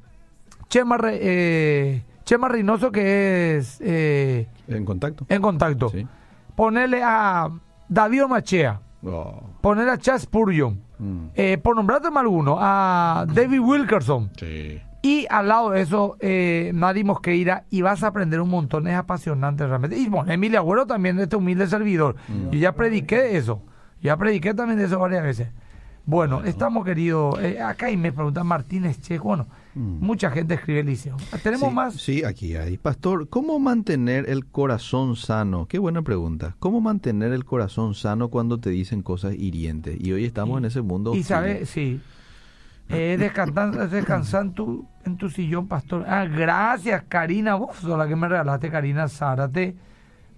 [0.68, 5.26] Chema, eh, Chema Reynoso, que es eh, En contacto.
[5.28, 5.88] en contacto.
[5.90, 6.06] Sí.
[6.56, 7.48] Ponerle a
[7.88, 11.26] David Machea, Oh, ponerle a Chas Purgeon, mm.
[11.34, 14.30] eh, por nombrarte alguno, a David Wilkerson.
[14.38, 14.80] Sí.
[15.04, 18.94] Y al lado de eso, eh, Nadi Mosqueira, y vas a aprender un montón, es
[18.94, 19.98] apasionante realmente.
[19.98, 22.16] Y bueno, Emilia Agüero también, de este humilde servidor.
[22.50, 23.60] Yo ya prediqué de eso,
[24.02, 25.48] ya prediqué también de eso varias veces.
[26.06, 30.86] Bueno, estamos queridos, eh, acá y me pregunta Martínez Checo, bueno, mucha gente escribe el
[30.86, 31.16] liceo.
[31.42, 31.94] ¿Tenemos Sí, más?
[31.94, 32.78] Sí, aquí hay.
[32.78, 35.66] Pastor, ¿cómo mantener el corazón sano?
[35.66, 36.56] Qué buena pregunta.
[36.60, 39.98] ¿Cómo mantener el corazón sano cuando te dicen cosas hirientes?
[40.00, 41.14] Y hoy estamos en ese mundo.
[41.14, 42.00] Y sabes, sí.
[42.88, 46.04] Eh, descansar descansar en tu, en tu sillón, pastor.
[46.06, 47.54] Ah, gracias, Karina.
[47.54, 49.76] Vos sos la que me regalaste, Karina Zárate.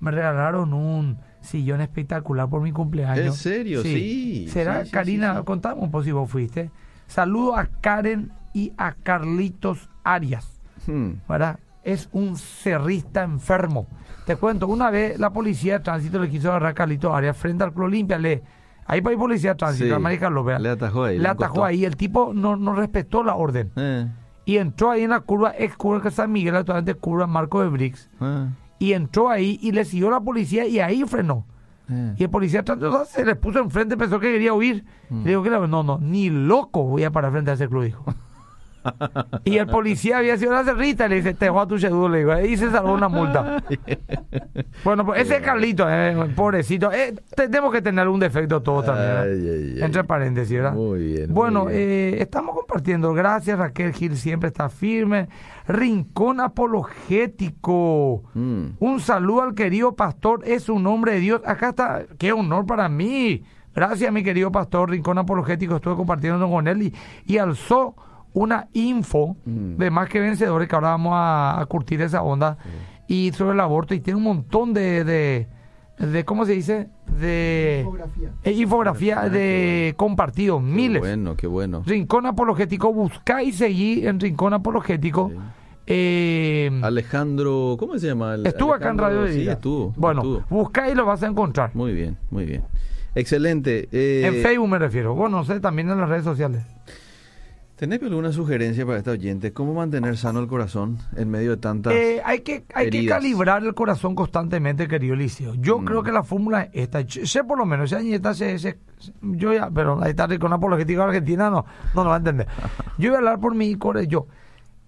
[0.00, 3.26] Me regalaron un sillón espectacular por mi cumpleaños.
[3.26, 3.82] ¿En serio?
[3.82, 5.42] Sí, ¿Será, sí, sí, Karina?
[5.42, 6.70] Contame un poco si vos fuiste.
[7.06, 10.60] Saludo a Karen y a Carlitos Arias.
[10.86, 11.14] Hmm.
[11.28, 11.58] ¿verdad?
[11.82, 13.86] Es un cerrista enfermo.
[14.24, 17.64] Te cuento, una vez la policía de tránsito le quiso agarrar a Carlitos Arias frente
[17.64, 18.42] al Club Olimpia, le
[18.86, 19.92] Ahí para ir policía de tránsito, Sí.
[19.92, 20.58] América lo vea.
[20.58, 21.84] Le atajó ahí, Le atajó ahí.
[21.84, 23.70] El tipo no, no respetó la orden.
[23.76, 24.06] Eh,
[24.44, 27.68] Y entró ahí en la curva, ex curva que San Miguel, actualmente curva Marco de
[27.68, 28.08] Brix.
[28.20, 28.46] eh,
[28.78, 31.44] Y entró ahí y le siguió la policía y ahí frenó.
[31.90, 32.14] eh.
[32.16, 34.84] Y el policía trató- o sea, se le puso enfrente, pensó que quería huir.
[35.10, 35.22] Mm.
[35.24, 38.04] Le dijo que no, no, ni loco voy a parar frente a ese club, dijo.
[39.44, 42.18] y el policía había sido la cerrita, le dice, te voy a tu seguro, le
[42.18, 43.62] digo, y se salvó una multa.
[44.84, 49.76] bueno, pues ese Carlito, eh, pobrecito, eh, tenemos que tener un defecto todos también.
[49.78, 49.82] ay.
[49.82, 50.72] Entre paréntesis, ¿verdad?
[50.74, 51.88] Muy bien, Bueno, muy bien.
[51.88, 53.12] eh, estamos compartiendo.
[53.14, 55.28] Gracias, Raquel Gil siempre está firme.
[55.68, 58.22] Rincón apologético.
[58.34, 58.64] Mm.
[58.78, 61.40] Un saludo al querido pastor, es un hombre de Dios.
[61.44, 63.42] Acá está, qué honor para mí.
[63.74, 65.76] Gracias, mi querido pastor, Rincón Apologético.
[65.76, 66.94] Estuve compartiendo con él y,
[67.26, 67.94] y alzó
[68.36, 69.76] una info Mm.
[69.78, 72.58] de más que vencedores, que ahora vamos a, a curtir esa onda.
[73.08, 75.46] Y sobre el aborto, y tiene un montón de, de,
[75.98, 76.88] de ¿cómo se dice?
[77.18, 78.30] De Infografía.
[78.44, 81.00] eh, infografía Ah, de compartidos, Qué miles.
[81.00, 81.82] bueno, qué bueno.
[81.86, 85.30] Rincón Apologético, buscá y seguí en Rincón Apologético.
[85.32, 85.36] Sí.
[85.88, 88.34] Eh, Alejandro, ¿cómo se llama?
[88.34, 89.94] El- estuvo acá en Alejandro- Radio de Sí, estuvo.
[89.96, 90.44] Bueno, estuvo.
[90.50, 91.70] busca y lo vas a encontrar.
[91.74, 92.64] Muy bien, muy bien.
[93.14, 93.88] Excelente.
[93.92, 95.14] Eh, en Facebook me refiero.
[95.14, 96.62] Bueno, no sé, también en las redes sociales.
[97.76, 99.52] ¿Tenés alguna sugerencia para esta oyente?
[99.52, 101.92] ¿Cómo mantener sano el corazón en medio de tantas...
[101.92, 103.18] Eh, hay que, hay que heridas.
[103.18, 105.54] calibrar el corazón constantemente, querido Liceo.
[105.56, 105.84] Yo Mm.
[105.84, 107.02] creo que la fórmula es esta.
[107.02, 108.78] Yo sé por lo menos, esa nieta se, se-
[109.20, 112.46] yo ya, pero ahí está con apologética argentina, no, no lo va a entender.
[112.98, 114.26] Yo voy a hablar por mi core, yo.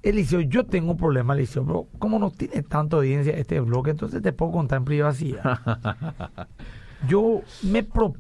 [0.03, 4.23] Eliseo, yo tengo un problema, Eliseo, pero como no tiene tanta audiencia este bloque, entonces
[4.23, 5.43] te puedo contar en privacidad.
[7.09, 8.17] Yo me propongo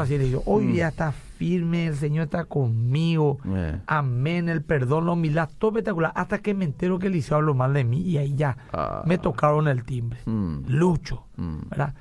[0.00, 3.38] así, Eliseo, hoy ya está firme, el Señor está conmigo.
[3.46, 3.78] Eh.
[3.86, 6.12] Amén, el perdón, la humildad, todo espectacular.
[6.14, 9.02] Hasta que me entero que Eliseo habló mal de mí y ahí ya Ah.
[9.06, 10.20] me tocaron el timbre.
[10.26, 10.64] Mm.
[10.66, 11.68] Lucho, Mm.
[11.70, 11.94] ¿verdad?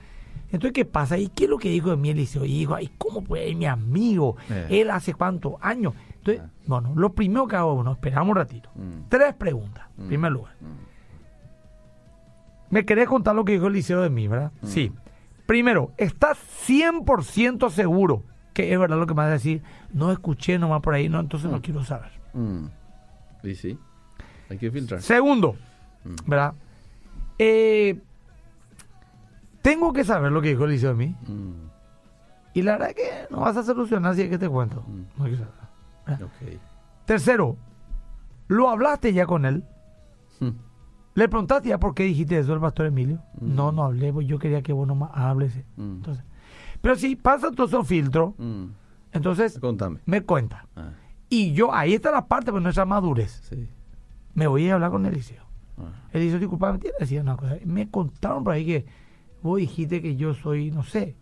[0.51, 1.17] Entonces, ¿qué pasa?
[1.17, 2.43] ¿Y qué es lo que dijo de mí Eliseo?
[2.43, 4.35] Y dijo, ¿y cómo puede ir mi amigo?
[4.49, 4.81] Eh.
[4.81, 5.93] Él hace cuántos años.
[6.17, 8.69] Entonces, bueno, lo primero que hago, bueno, esperamos un ratito.
[8.75, 9.07] Mm.
[9.09, 10.07] Tres preguntas, en Mm.
[10.07, 10.53] primer lugar.
[10.59, 10.89] Mm.
[12.71, 14.51] ¿Me querés contar lo que dijo Eliseo de mí, verdad?
[14.61, 14.67] Mm.
[14.67, 14.91] Sí.
[15.49, 18.21] Primero, ¿estás 100% seguro
[18.53, 19.63] que es verdad lo que me vas a decir?
[19.91, 22.11] No escuché nomás por ahí, no, entonces no quiero saber.
[22.35, 22.65] Mm.
[23.41, 23.79] Y sí,
[24.47, 25.01] hay que filtrar.
[25.01, 25.55] Segundo,
[26.03, 26.15] Mm.
[26.27, 26.53] ¿verdad?
[27.39, 27.99] Eh,
[29.63, 31.15] tengo que saber lo que dijo Eliseo de mí.
[31.27, 31.51] Mm.
[32.53, 34.83] Y la verdad es que no vas a solucionar si es que te cuento.
[34.87, 35.01] Mm.
[35.17, 36.23] No hay que saber.
[36.25, 36.59] Ok.
[37.05, 37.57] Tercero,
[38.47, 39.63] ¿lo hablaste ya con él?
[41.15, 43.19] ¿Le preguntaste ya por qué dijiste eso al pastor Emilio?
[43.39, 43.55] Mm.
[43.55, 45.55] No, no hablé, pues yo quería que vos nomás hables.
[45.75, 45.81] Mm.
[45.97, 46.23] Entonces,
[46.81, 48.65] pero si pasa todo esos filtros, Mm.
[49.11, 49.99] entonces Contame.
[50.05, 50.65] me cuenta.
[50.75, 50.91] Ah,
[51.29, 53.41] Y yo, ahí está la parte de nuestra madurez.
[53.43, 53.67] sí.
[54.35, 55.43] Me voy a hablar con Eliseo.
[55.77, 55.91] Ah.
[56.13, 57.57] Eliseo, disculpa, me que decir una cosa.
[57.65, 58.85] Me contaron por ahí que
[59.41, 61.15] vos dijiste que yo soy, no sé.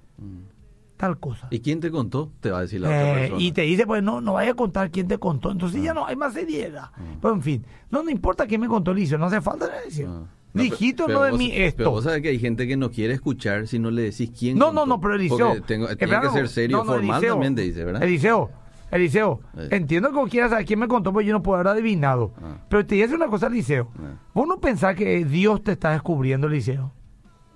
[0.98, 1.48] Tal cosa.
[1.52, 2.32] ¿Y quién te contó?
[2.42, 3.42] Te va a decir la otra Eh, persona.
[3.42, 5.52] y te dice, pues no, no vaya a contar quién te contó.
[5.52, 5.86] Entonces Ah.
[5.86, 6.90] ya no hay más seriedad.
[6.98, 7.20] Mm.
[7.22, 10.10] Pero en fin, no, no importa quién me contó Eliseo, no hace falta Eliseo.
[10.12, 10.34] Ah.
[10.54, 11.78] No, Dijiste pero- no de mí esto.
[11.78, 14.58] Pero vos sabés que hay gente que no quiere escuchar si no le decís quién
[14.58, 14.82] No, contó.
[14.82, 15.48] no, no, pero Eliseo.
[15.50, 18.02] Porque tengo- eh, tiene que ser serio, no, no, formal Eliseo, también te dice, ¿verdad?
[18.02, 18.50] Eliseo,
[18.90, 19.68] Eliseo, Eh.
[19.72, 22.32] entiendo que vos quieras saber quién me contó, pues yo no puedo haber adivinado.
[22.42, 22.58] Ah.
[22.70, 23.90] Pero te dice una cosa, Eliseo.
[24.00, 24.16] Ah.
[24.34, 26.92] Vos no pensás que Dios te está descubriendo, Eliseo.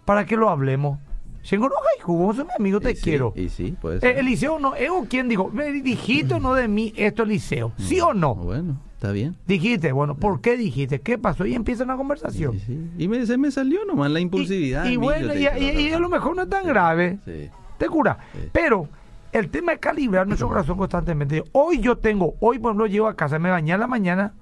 [0.05, 0.99] Para que lo hablemos.
[1.43, 3.33] Shengo, no, ay, vos sos mi amigo, te Y sí, quiero.
[3.35, 4.17] Y sí, puede Eh, ser.
[4.19, 5.49] Eliseo, no, ¿es o quién dijo?
[5.49, 7.71] ¿Me dijiste o no de mí esto, Eliseo?
[7.77, 8.35] ¿Sí o no?
[8.35, 9.35] Bueno, está bien.
[9.47, 11.01] Dijiste, bueno, ¿por qué dijiste?
[11.01, 11.45] ¿Qué pasó?
[11.45, 12.59] Y empieza una conversación.
[12.59, 12.91] Sí.
[12.97, 14.85] Y me, se me salió nomás la impulsividad.
[14.85, 15.47] Y, bueno, y,
[15.91, 17.17] a lo mejor no es tan grave.
[17.25, 17.49] Sí.
[17.77, 18.19] Te cura.
[18.51, 18.87] Pero
[19.31, 21.43] el tema es calibrar nuestro corazón constantemente.
[21.53, 24.33] Hoy yo tengo, hoy por ejemplo llego a casa, me bañé a la mañana,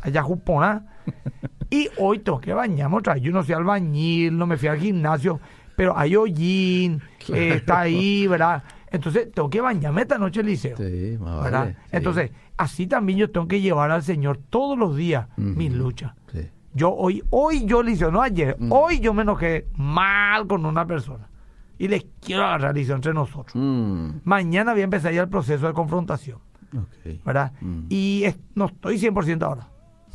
[0.00, 0.86] allá jupona,
[1.70, 3.22] y hoy tengo que bañarme otra vez.
[3.22, 5.38] Yo no soy albañil, no me fui al gimnasio,
[5.76, 7.42] pero hay hollín, Claro.
[7.42, 8.62] eh, está ahí, ¿verdad?
[8.90, 10.76] Entonces tengo que bañarme esta noche, Liceo.
[10.76, 11.60] Sí, más ¿verdad?
[11.60, 11.72] vale.
[11.74, 11.88] Sí.
[11.92, 16.12] Entonces, así también yo tengo que llevar al Señor todos los días mis luchas.
[16.32, 16.48] Sí.
[16.74, 21.28] Yo hoy, hoy yo Liceo, no ayer, hoy yo me enojé mal con una persona.
[21.76, 23.52] Y les quiero agarrar Liceo entre nosotros.
[23.54, 26.38] Mm, Mañana voy a empezar ya el proceso de confrontación,
[26.72, 27.24] ok.
[27.24, 27.52] ¿verdad?
[27.60, 27.80] Mm.
[27.88, 29.68] Y es- no estoy 100% ahora.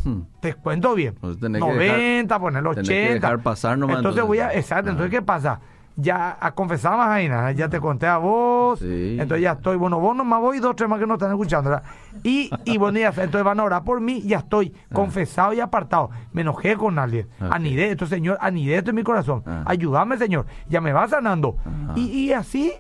[0.04, 0.20] Mm.
[0.40, 1.14] Te cuento bien.
[1.16, 2.90] Entonces tenés que 90, poner tenés 80.
[2.94, 4.28] que dejar pasar nomás, Entonces, entonces.
[4.28, 4.92] voy a, exacto, Ah.
[4.92, 5.60] entonces ¿qué pasa?
[6.02, 9.18] Ya a confesar más ahí, nada, ya te conté a vos, Sí.
[9.20, 11.72] entonces ya estoy, bueno, vos nomás voy y dos, tres más que no están escuchando,
[11.72, 11.84] ¿verdad?
[12.24, 16.10] Y, y bueno, ya, entonces van a orar por mí, ya estoy confesado y apartado.
[16.32, 17.50] Me enojé con alguien, Ok.
[17.52, 19.64] anidé, esto, Señor, anidé esto en mi corazón, Ah.
[19.66, 21.58] ayúdame, Señor, ya me va sanando.
[21.98, 22.72] Y, y así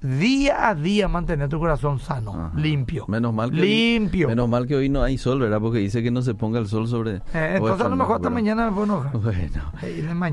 [0.00, 2.52] día a día mantener tu corazón sano, Ajá.
[2.58, 3.04] limpio.
[3.08, 4.26] Menos mal que limpio.
[4.28, 5.60] Hoy, menos mal que hoy no hay sol, ¿verdad?
[5.60, 7.16] Porque dice que no se ponga el sol sobre.
[7.34, 8.76] Eh, entonces a lo mejor hasta mañana me.
[8.76, 9.04] Bueno.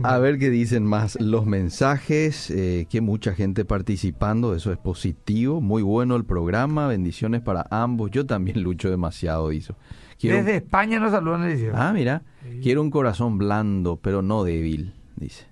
[0.03, 5.61] A ver qué dicen más los mensajes, eh, que mucha gente participando, eso es positivo,
[5.61, 8.11] muy bueno el programa, bendiciones para ambos.
[8.11, 9.73] Yo también lucho demasiado, dice.
[10.19, 11.71] Quiero- Desde España nos saludan y dicen.
[11.75, 12.21] Ah, mira,
[12.61, 15.45] quiero un corazón blando, pero no débil, dice.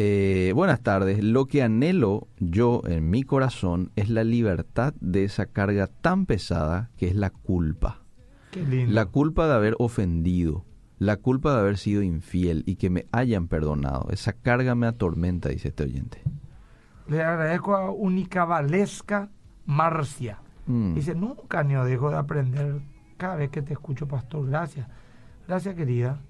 [0.00, 5.46] Eh, buenas tardes, lo que anhelo yo en mi corazón es la libertad de esa
[5.46, 8.04] carga tan pesada que es la culpa.
[8.52, 8.94] Qué lindo.
[8.94, 10.64] La culpa de haber ofendido,
[11.00, 14.06] la culpa de haber sido infiel y que me hayan perdonado.
[14.12, 16.22] Esa carga me atormenta, dice este oyente.
[17.08, 19.30] Le agradezco a Única Valesca
[19.66, 20.38] Marcia.
[20.66, 20.94] Mm.
[20.94, 22.82] Dice, nunca ni dejo de aprender
[23.16, 24.46] cada vez que te escucho, pastor.
[24.46, 24.86] Gracias.
[25.48, 26.20] Gracias, querida.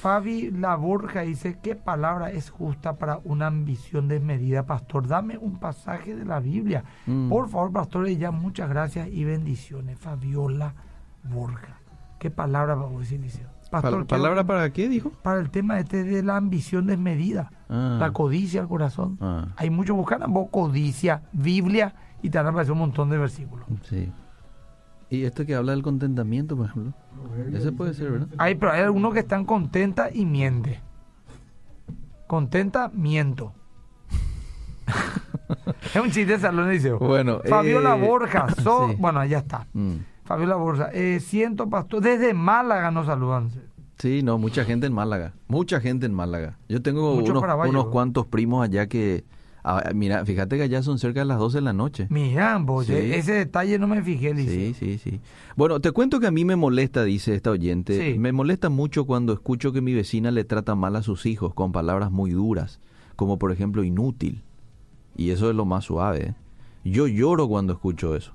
[0.00, 5.08] Fabi La Borja dice, ¿qué palabra es justa para una ambición desmedida, pastor?
[5.08, 6.84] Dame un pasaje de la Biblia.
[7.06, 7.28] Mm.
[7.28, 9.98] Por favor, pastor, ella muchas gracias y bendiciones.
[9.98, 10.74] Fabiola
[11.24, 11.80] Borja.
[12.18, 13.48] ¿Qué palabra vamos a decir, Liceo?
[13.70, 15.10] Pastor, ¿Palabra para qué, dijo?
[15.10, 17.96] para el tema este de la ambición desmedida, Ah.
[17.98, 19.18] la codicia al corazón.
[19.20, 19.48] Ah.
[19.56, 23.66] Hay mucho buscan vos codicia, Biblia y te van a aparecer un montón de versículos.
[23.82, 24.12] Sí.
[25.08, 26.94] ¿Y esto que habla del contentamiento, por ejemplo?
[27.52, 28.28] Ese puede ser, ¿verdad?
[28.38, 30.80] Hay, pero hay algunos que están contenta y miente.
[32.26, 33.52] Contenta, miento.
[35.94, 36.92] es un chiste de salón, dice.
[36.92, 38.96] Bueno, Fabiola eh, Borja, so- sí.
[38.98, 39.66] bueno, ya está.
[39.72, 39.96] Mm.
[40.24, 43.50] Fabiola Borja, eh, siento pastor, desde Málaga nos saludan.
[43.98, 45.32] Sí, no, mucha gente en Málaga.
[45.46, 46.58] Mucha gente en Málaga.
[46.68, 49.24] Yo tengo unos cuantos primos allá que...
[49.66, 52.06] ah, mira, fíjate que allá son cerca de las 12 de la noche.
[52.10, 52.92] Mira, vos, Sí.
[52.92, 54.72] eh, ese detalle no me fijé, dice.
[54.72, 55.20] Sí, sí, sí.
[55.56, 58.18] Bueno, te cuento que a mí me molesta, dice esta oyente, Sí.
[58.18, 61.72] me molesta mucho cuando escucho que mi vecina le trata mal a sus hijos con
[61.72, 62.80] palabras muy duras,
[63.16, 64.42] como por ejemplo inútil.
[65.16, 66.18] Y eso es lo más suave.
[66.28, 66.34] ¿eh?
[66.84, 68.32] Yo lloro cuando escucho eso.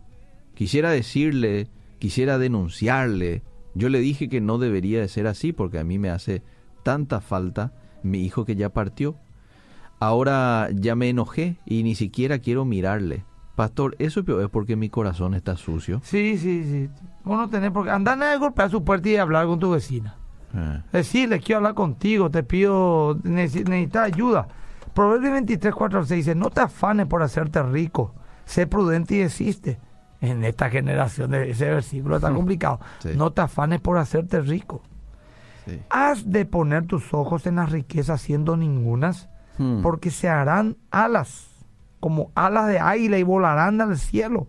[0.55, 1.67] Quisiera decirle,
[1.99, 3.43] quisiera denunciarle.
[3.73, 6.41] Yo le dije que no debería de ser así porque a mí me hace
[6.83, 9.15] tanta falta mi hijo que ya partió.
[10.01, 13.23] Ahora ya me enojé y ni siquiera quiero mirarle.
[13.55, 16.01] Pastor, eso es porque mi corazón está sucio.
[16.03, 16.89] Sí, sí, sí.
[17.23, 17.91] Vos no tenés por qué.
[17.91, 20.15] Andar a golpear su puerta y hablar con tu vecina.
[20.55, 24.47] Eh, Decirle, quiero hablar contigo, te pido, necesi- necesitas ayuda.
[24.95, 29.19] Proverbios 23, 4 al 6 dice, no te afanes por hacerte rico, sé prudente y
[29.19, 29.79] desiste.
[30.19, 32.79] En esta generación de ese versículo está complicado.
[32.99, 33.09] Sí.
[33.15, 34.81] No te afanes por hacerte rico.
[35.67, 35.79] sí.
[35.91, 39.81] Has de poner tus ojos en las riquezas siendo ningunas, Hmm.
[39.81, 41.47] porque se harán alas,
[41.99, 44.47] como alas de águila y volarán al cielo.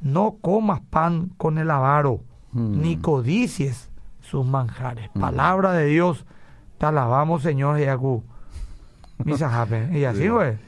[0.00, 2.20] No comas pan con el avaro,
[2.52, 2.80] Hmm.
[2.80, 3.90] ni codicies
[4.20, 5.10] sus manjares.
[5.14, 5.20] Hmm.
[5.20, 6.24] Palabra de Dios,
[6.78, 8.22] te alabamos, Señor Jacob.
[9.24, 9.98] Misajape.
[9.98, 10.28] Y así, Sí.
[10.28, 10.58] güey.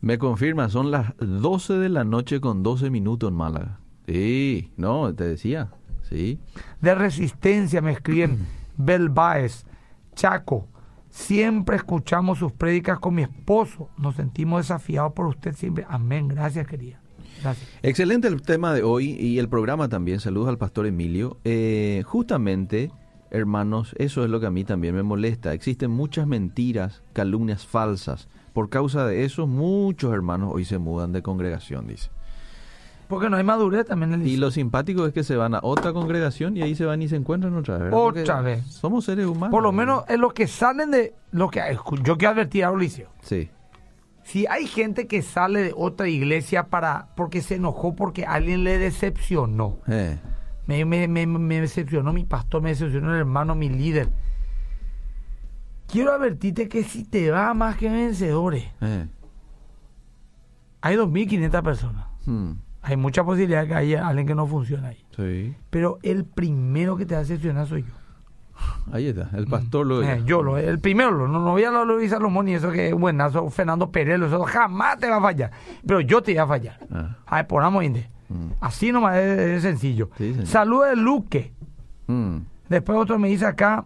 [0.00, 3.78] Me confirma, son las 12 de la noche con 12 minutos en Málaga.
[4.06, 5.68] Sí, no, te decía.
[6.08, 6.40] Sí.
[6.80, 8.46] De resistencia me escriben
[8.76, 9.64] Bel Baez,
[10.14, 10.66] Chaco.
[11.10, 13.90] Siempre escuchamos sus prédicas con mi esposo.
[13.98, 15.84] Nos sentimos desafiados por usted siempre.
[15.88, 16.28] Amén.
[16.28, 17.00] Gracias, querida.
[17.42, 17.68] Gracias.
[17.82, 20.20] Excelente el tema de hoy y el programa también.
[20.20, 21.38] Saludos al pastor Emilio.
[21.44, 22.92] Eh, justamente,
[23.30, 25.52] hermanos, eso es lo que a mí también me molesta.
[25.52, 28.28] Existen muchas mentiras, calumnias falsas.
[28.52, 32.10] Por causa de eso, muchos hermanos hoy se mudan de congregación, dice.
[33.10, 35.60] Porque no hay madurez también en el Y lo simpático es que se van a
[35.62, 37.82] otra congregación y ahí se van y se encuentran otra vez.
[37.84, 37.98] ¿verdad?
[37.98, 38.64] Porque Otra vez.
[38.66, 39.50] Somos seres humanos.
[39.50, 41.60] Por lo menos es lo que salen de lo que
[42.04, 43.08] yo quiero advertir a Ulicio.
[43.20, 43.50] Sí.
[44.22, 48.78] Si hay gente que sale de otra iglesia para porque se enojó porque alguien le
[48.78, 49.78] decepcionó.
[49.88, 50.16] Eh,
[50.68, 54.08] Me, me, me, me decepcionó mi pastor, me decepcionó el hermano, mi líder.
[55.88, 59.08] Quiero advertirte que si te va más que vencedores, eh.
[60.80, 62.06] hay 2.500 personas.
[62.24, 65.04] Hmm, Hay mucha posibilidad que haya alguien que no funcione ahí.
[65.16, 65.54] Sí.
[65.70, 67.92] Pero el primero que te va a decepcionar soy yo.
[68.92, 69.30] Ahí está.
[69.34, 72.10] El pastor lo Eh, yo, lo, el primero, lo- no, no voy a de Luis
[72.10, 75.50] Salomón y eso que es buenazo, Fernando Perelo, eso jamás te va a fallar.
[75.86, 76.78] Pero yo te voy a fallar.
[76.90, 77.16] Ah.
[77.26, 78.10] Ay, ponamos inde.
[78.28, 78.50] Mm.
[78.60, 80.10] Así nomás es, es sencillo.
[80.18, 80.34] Sí.
[80.46, 81.52] Saludos de Luque.
[82.06, 82.36] Mm.
[82.68, 83.84] Después otro me dice acá,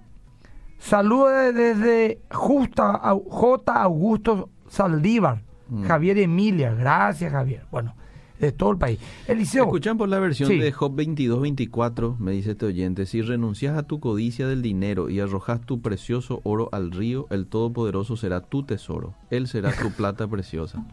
[0.79, 3.73] saludos desde Justa, J.
[3.83, 5.85] Augusto Saldívar, Mm.
[5.85, 6.75] Javier Emilia.
[6.75, 7.65] Gracias, Javier.
[7.71, 7.95] Bueno,
[8.41, 8.99] de todo el país.
[9.29, 9.65] Eliseo.
[9.65, 10.59] Escuchan por la versión Sí.
[10.59, 15.21] de Job 22-24, me dice este oyente, si renuncias a tu codicia del dinero y
[15.21, 20.27] arrojas tu precioso oro al río, el Todopoderoso será tu tesoro, Él será tu plata
[20.29, 20.85] preciosa.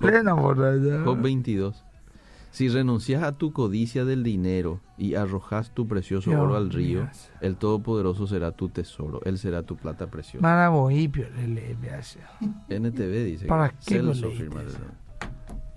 [0.00, 1.02] Plena borracha.
[1.04, 1.84] Job 22.
[2.50, 7.02] Si renuncias a tu codicia del dinero y arrojas tu precioso Dios oro al río,
[7.02, 7.10] mío.
[7.42, 10.40] el Todopoderoso será tu tesoro, Él será tu plata preciosa.
[12.68, 14.14] NTV dice ¿Para qué lo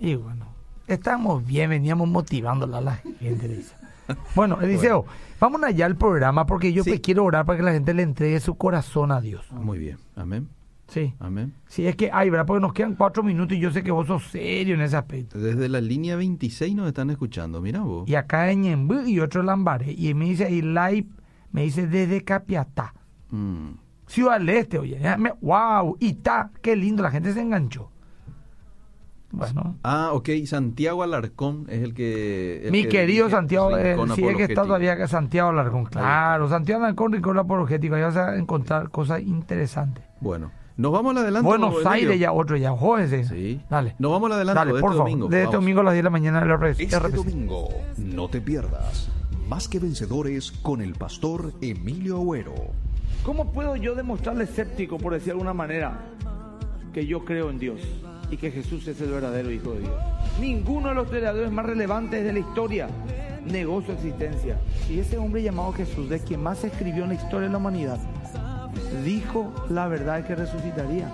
[0.00, 0.46] Y bueno,
[0.86, 3.60] estamos bien, veníamos motivándola a la gente.
[4.34, 5.04] Bueno, Eliseo,
[5.38, 6.90] vamos allá al programa porque yo Sí.
[6.90, 9.46] pues quiero orar para que la gente le entregue su corazón a Dios.
[9.52, 10.48] Muy bien, amén,
[10.88, 11.14] Sí.
[11.20, 11.54] amén.
[11.68, 12.44] Sí, es que hay, ¿verdad?
[12.44, 15.38] Porque nos quedan cuatro minutos y yo sé que vos sos serio en ese aspecto.
[15.38, 18.08] Desde la línea 26 nos están escuchando, mira vos.
[18.08, 19.92] Y acá en Ñembú y otro Lambaré.
[19.92, 21.06] Y me dice ahí live,
[21.52, 22.92] me dice desde Capiatá.
[23.30, 23.74] Mm.
[24.08, 24.98] Ciudad del Este, oye.
[25.40, 25.98] ¡Wow!
[26.00, 27.92] Itá, qué lindo, la gente se enganchó.
[29.32, 32.62] Bueno, Ah, ok, Santiago Alarcón es el que...
[32.64, 35.50] el mi que querido dirige Santiago, eh, Rincón sí es que está todavía acá Santiago
[35.50, 35.84] Alarcón.
[35.86, 40.04] Claro, Santiago Alarcón, Rincón Apologético, ahí vas a encontrar cosas interesantes.
[40.20, 41.48] Bueno, nos vamos al adelanto.
[41.48, 41.86] Buenos.
[41.86, 43.24] Aires ya otro, ya, jódese.
[43.24, 43.60] Sí.
[43.70, 43.94] Dale.
[43.98, 45.04] Nos vamos al adelanto Dale, de este por favor.
[45.10, 45.28] domingo.
[45.28, 45.60] De este Vamos.
[45.62, 46.80] domingo a las 10 de la mañana en la RPC.
[46.80, 47.68] Este domingo,
[47.98, 49.10] no te pierdas.
[49.48, 52.54] Más que vencedores con el pastor Emilio Agüero.
[53.24, 56.00] ¿Cómo puedo yo demostrarle escéptico, por decir de alguna manera,
[56.92, 57.80] que yo creo en Dios
[58.30, 59.92] y que Jesús es el verdadero Hijo de Dios?
[60.40, 62.88] Ninguno de los creadores más relevantes de la historia
[63.44, 64.58] negó su existencia.
[64.88, 67.98] Y ese hombre llamado Jesús, de quien más escribió en la historia de la humanidad,
[69.04, 71.10] dijo la verdad que resucitaría.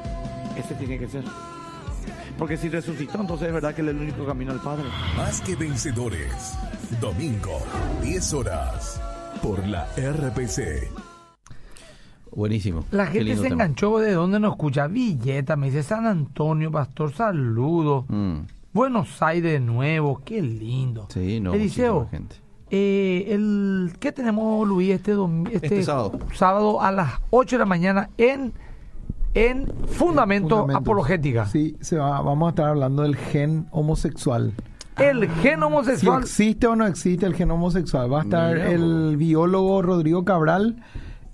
[0.57, 1.25] Ese tiene que ser.
[2.39, 4.85] Porque si resucitó, entonces es verdad que es el único camino al Padre.
[5.17, 6.55] Más que vencedores.
[7.01, 7.61] Domingo,
[8.03, 9.01] 10 horas.
[9.43, 11.06] Por la RPC.
[12.37, 12.85] Buenísimo.
[12.91, 13.55] La gente se tema.
[13.55, 14.87] enganchó de dónde nos escucha.
[14.87, 18.05] Villeta, me dice San Antonio, Pastor, saludo.
[18.09, 18.41] Mm,
[18.73, 21.07] Buenos Aires de nuevo, qué lindo.
[21.09, 22.37] Sí, no, Eliseo, muchísima gente.
[22.71, 25.13] eh, el, ¿qué tenemos, Luis, este,
[25.51, 26.19] este, Este sábado.
[26.35, 28.53] sábado a las 8 de la mañana en,
[29.33, 30.67] en Fundamento.
[30.75, 31.47] Apologética?
[31.47, 34.53] Sí, se va- vamos a estar hablando del gen homosexual.
[34.99, 36.23] El gen Si homosexual.
[36.23, 38.13] existe o no existe el gen homosexual.
[38.13, 40.77] Va a estar Mira el biólogo Rodrigo Cabral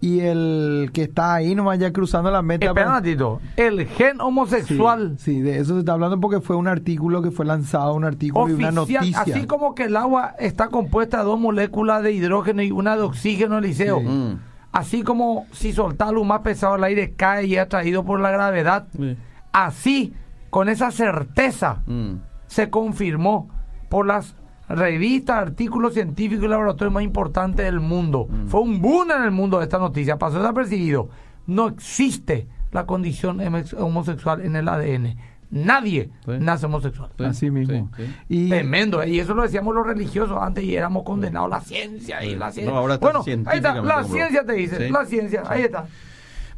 [0.02, 2.66] y el que está ahí nomás ya cruzando la meta.
[2.66, 3.40] Espera un para- ratito.
[3.56, 5.14] El gen homosexual.
[5.18, 8.48] Sí, de eso se está hablando porque fue un artículo que fue lanzado, un artículo
[8.50, 9.00] y una noticia.
[9.20, 13.02] así como que el agua está compuesta de dos moléculas de hidrógeno y una de
[13.02, 14.00] oxígeno, Eliseo.
[14.00, 14.04] Sí.
[14.06, 14.38] Mm,
[14.72, 18.30] Así como si soltar lo más pesado al aire cae y es atraído por la
[18.30, 18.88] gravedad.
[18.96, 19.16] sí.
[19.52, 20.14] Así,
[20.50, 22.14] con esa certeza, Mm,
[22.46, 23.48] se confirmó
[23.88, 24.34] por las
[24.74, 28.28] revistas, artículos científicos y laboratorios más importantes del mundo.
[28.48, 31.08] Fue un boom en el mundo esta noticia, pasó desapercibido.
[31.46, 33.40] No existe la condición
[33.78, 35.16] homosexual en el ADN.
[35.50, 36.30] Nadie Sí.
[36.40, 37.10] nace homosexual.
[37.18, 37.90] sí, Así mismo.
[37.96, 38.14] sí, sí.
[38.28, 39.10] Y Tremendo, ¿eh?
[39.10, 42.72] y eso lo decíamos los religiosos antes y éramos condenados la ciencia y la ciencia.
[42.72, 44.90] No, ahora está bueno, ahí está, la ciencia te dice, Sí.
[44.92, 45.84] la ciencia, ahí está.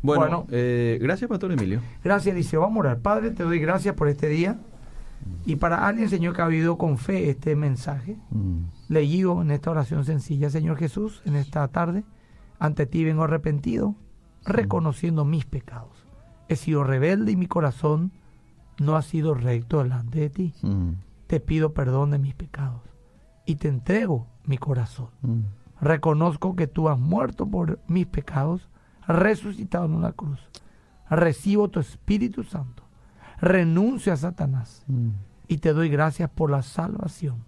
[0.00, 0.46] Bueno, Bueno.
[0.52, 1.80] eh, gracias, Pastor Emilio.
[2.04, 2.60] Gracias, Eliseo.
[2.60, 2.98] Vamos a orar.
[3.00, 4.58] Padre, te doy gracias por este día.
[5.46, 9.70] Y para alguien, Señor, que ha vivido con fe este mensaje, Mm, leído en esta
[9.70, 12.04] oración sencilla, Señor Jesús, en esta tarde,
[12.58, 13.94] ante ti vengo arrepentido,
[14.44, 16.06] reconociendo mis pecados.
[16.48, 18.12] He sido rebelde y mi corazón
[18.78, 20.54] no ha sido recto delante de ti.
[20.62, 20.90] mm,
[21.26, 22.82] Te pido perdón de mis pecados
[23.46, 25.08] y te entrego mi corazón.
[25.22, 25.40] mm.
[25.80, 28.68] Reconozco que tú has muerto por mis pecados,
[29.06, 30.40] resucitado en una cruz.
[31.10, 32.83] Recibo tu Espíritu Santo.
[33.44, 35.10] Renuncio a Satanás Mm.
[35.48, 37.44] y te doy gracias por la salvación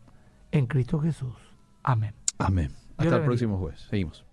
[0.52, 1.34] en Cristo Jesús.
[1.82, 2.14] Amén.
[2.38, 2.70] Amén.
[2.98, 3.86] Hasta el próximo jueves.
[3.88, 4.25] Seguimos.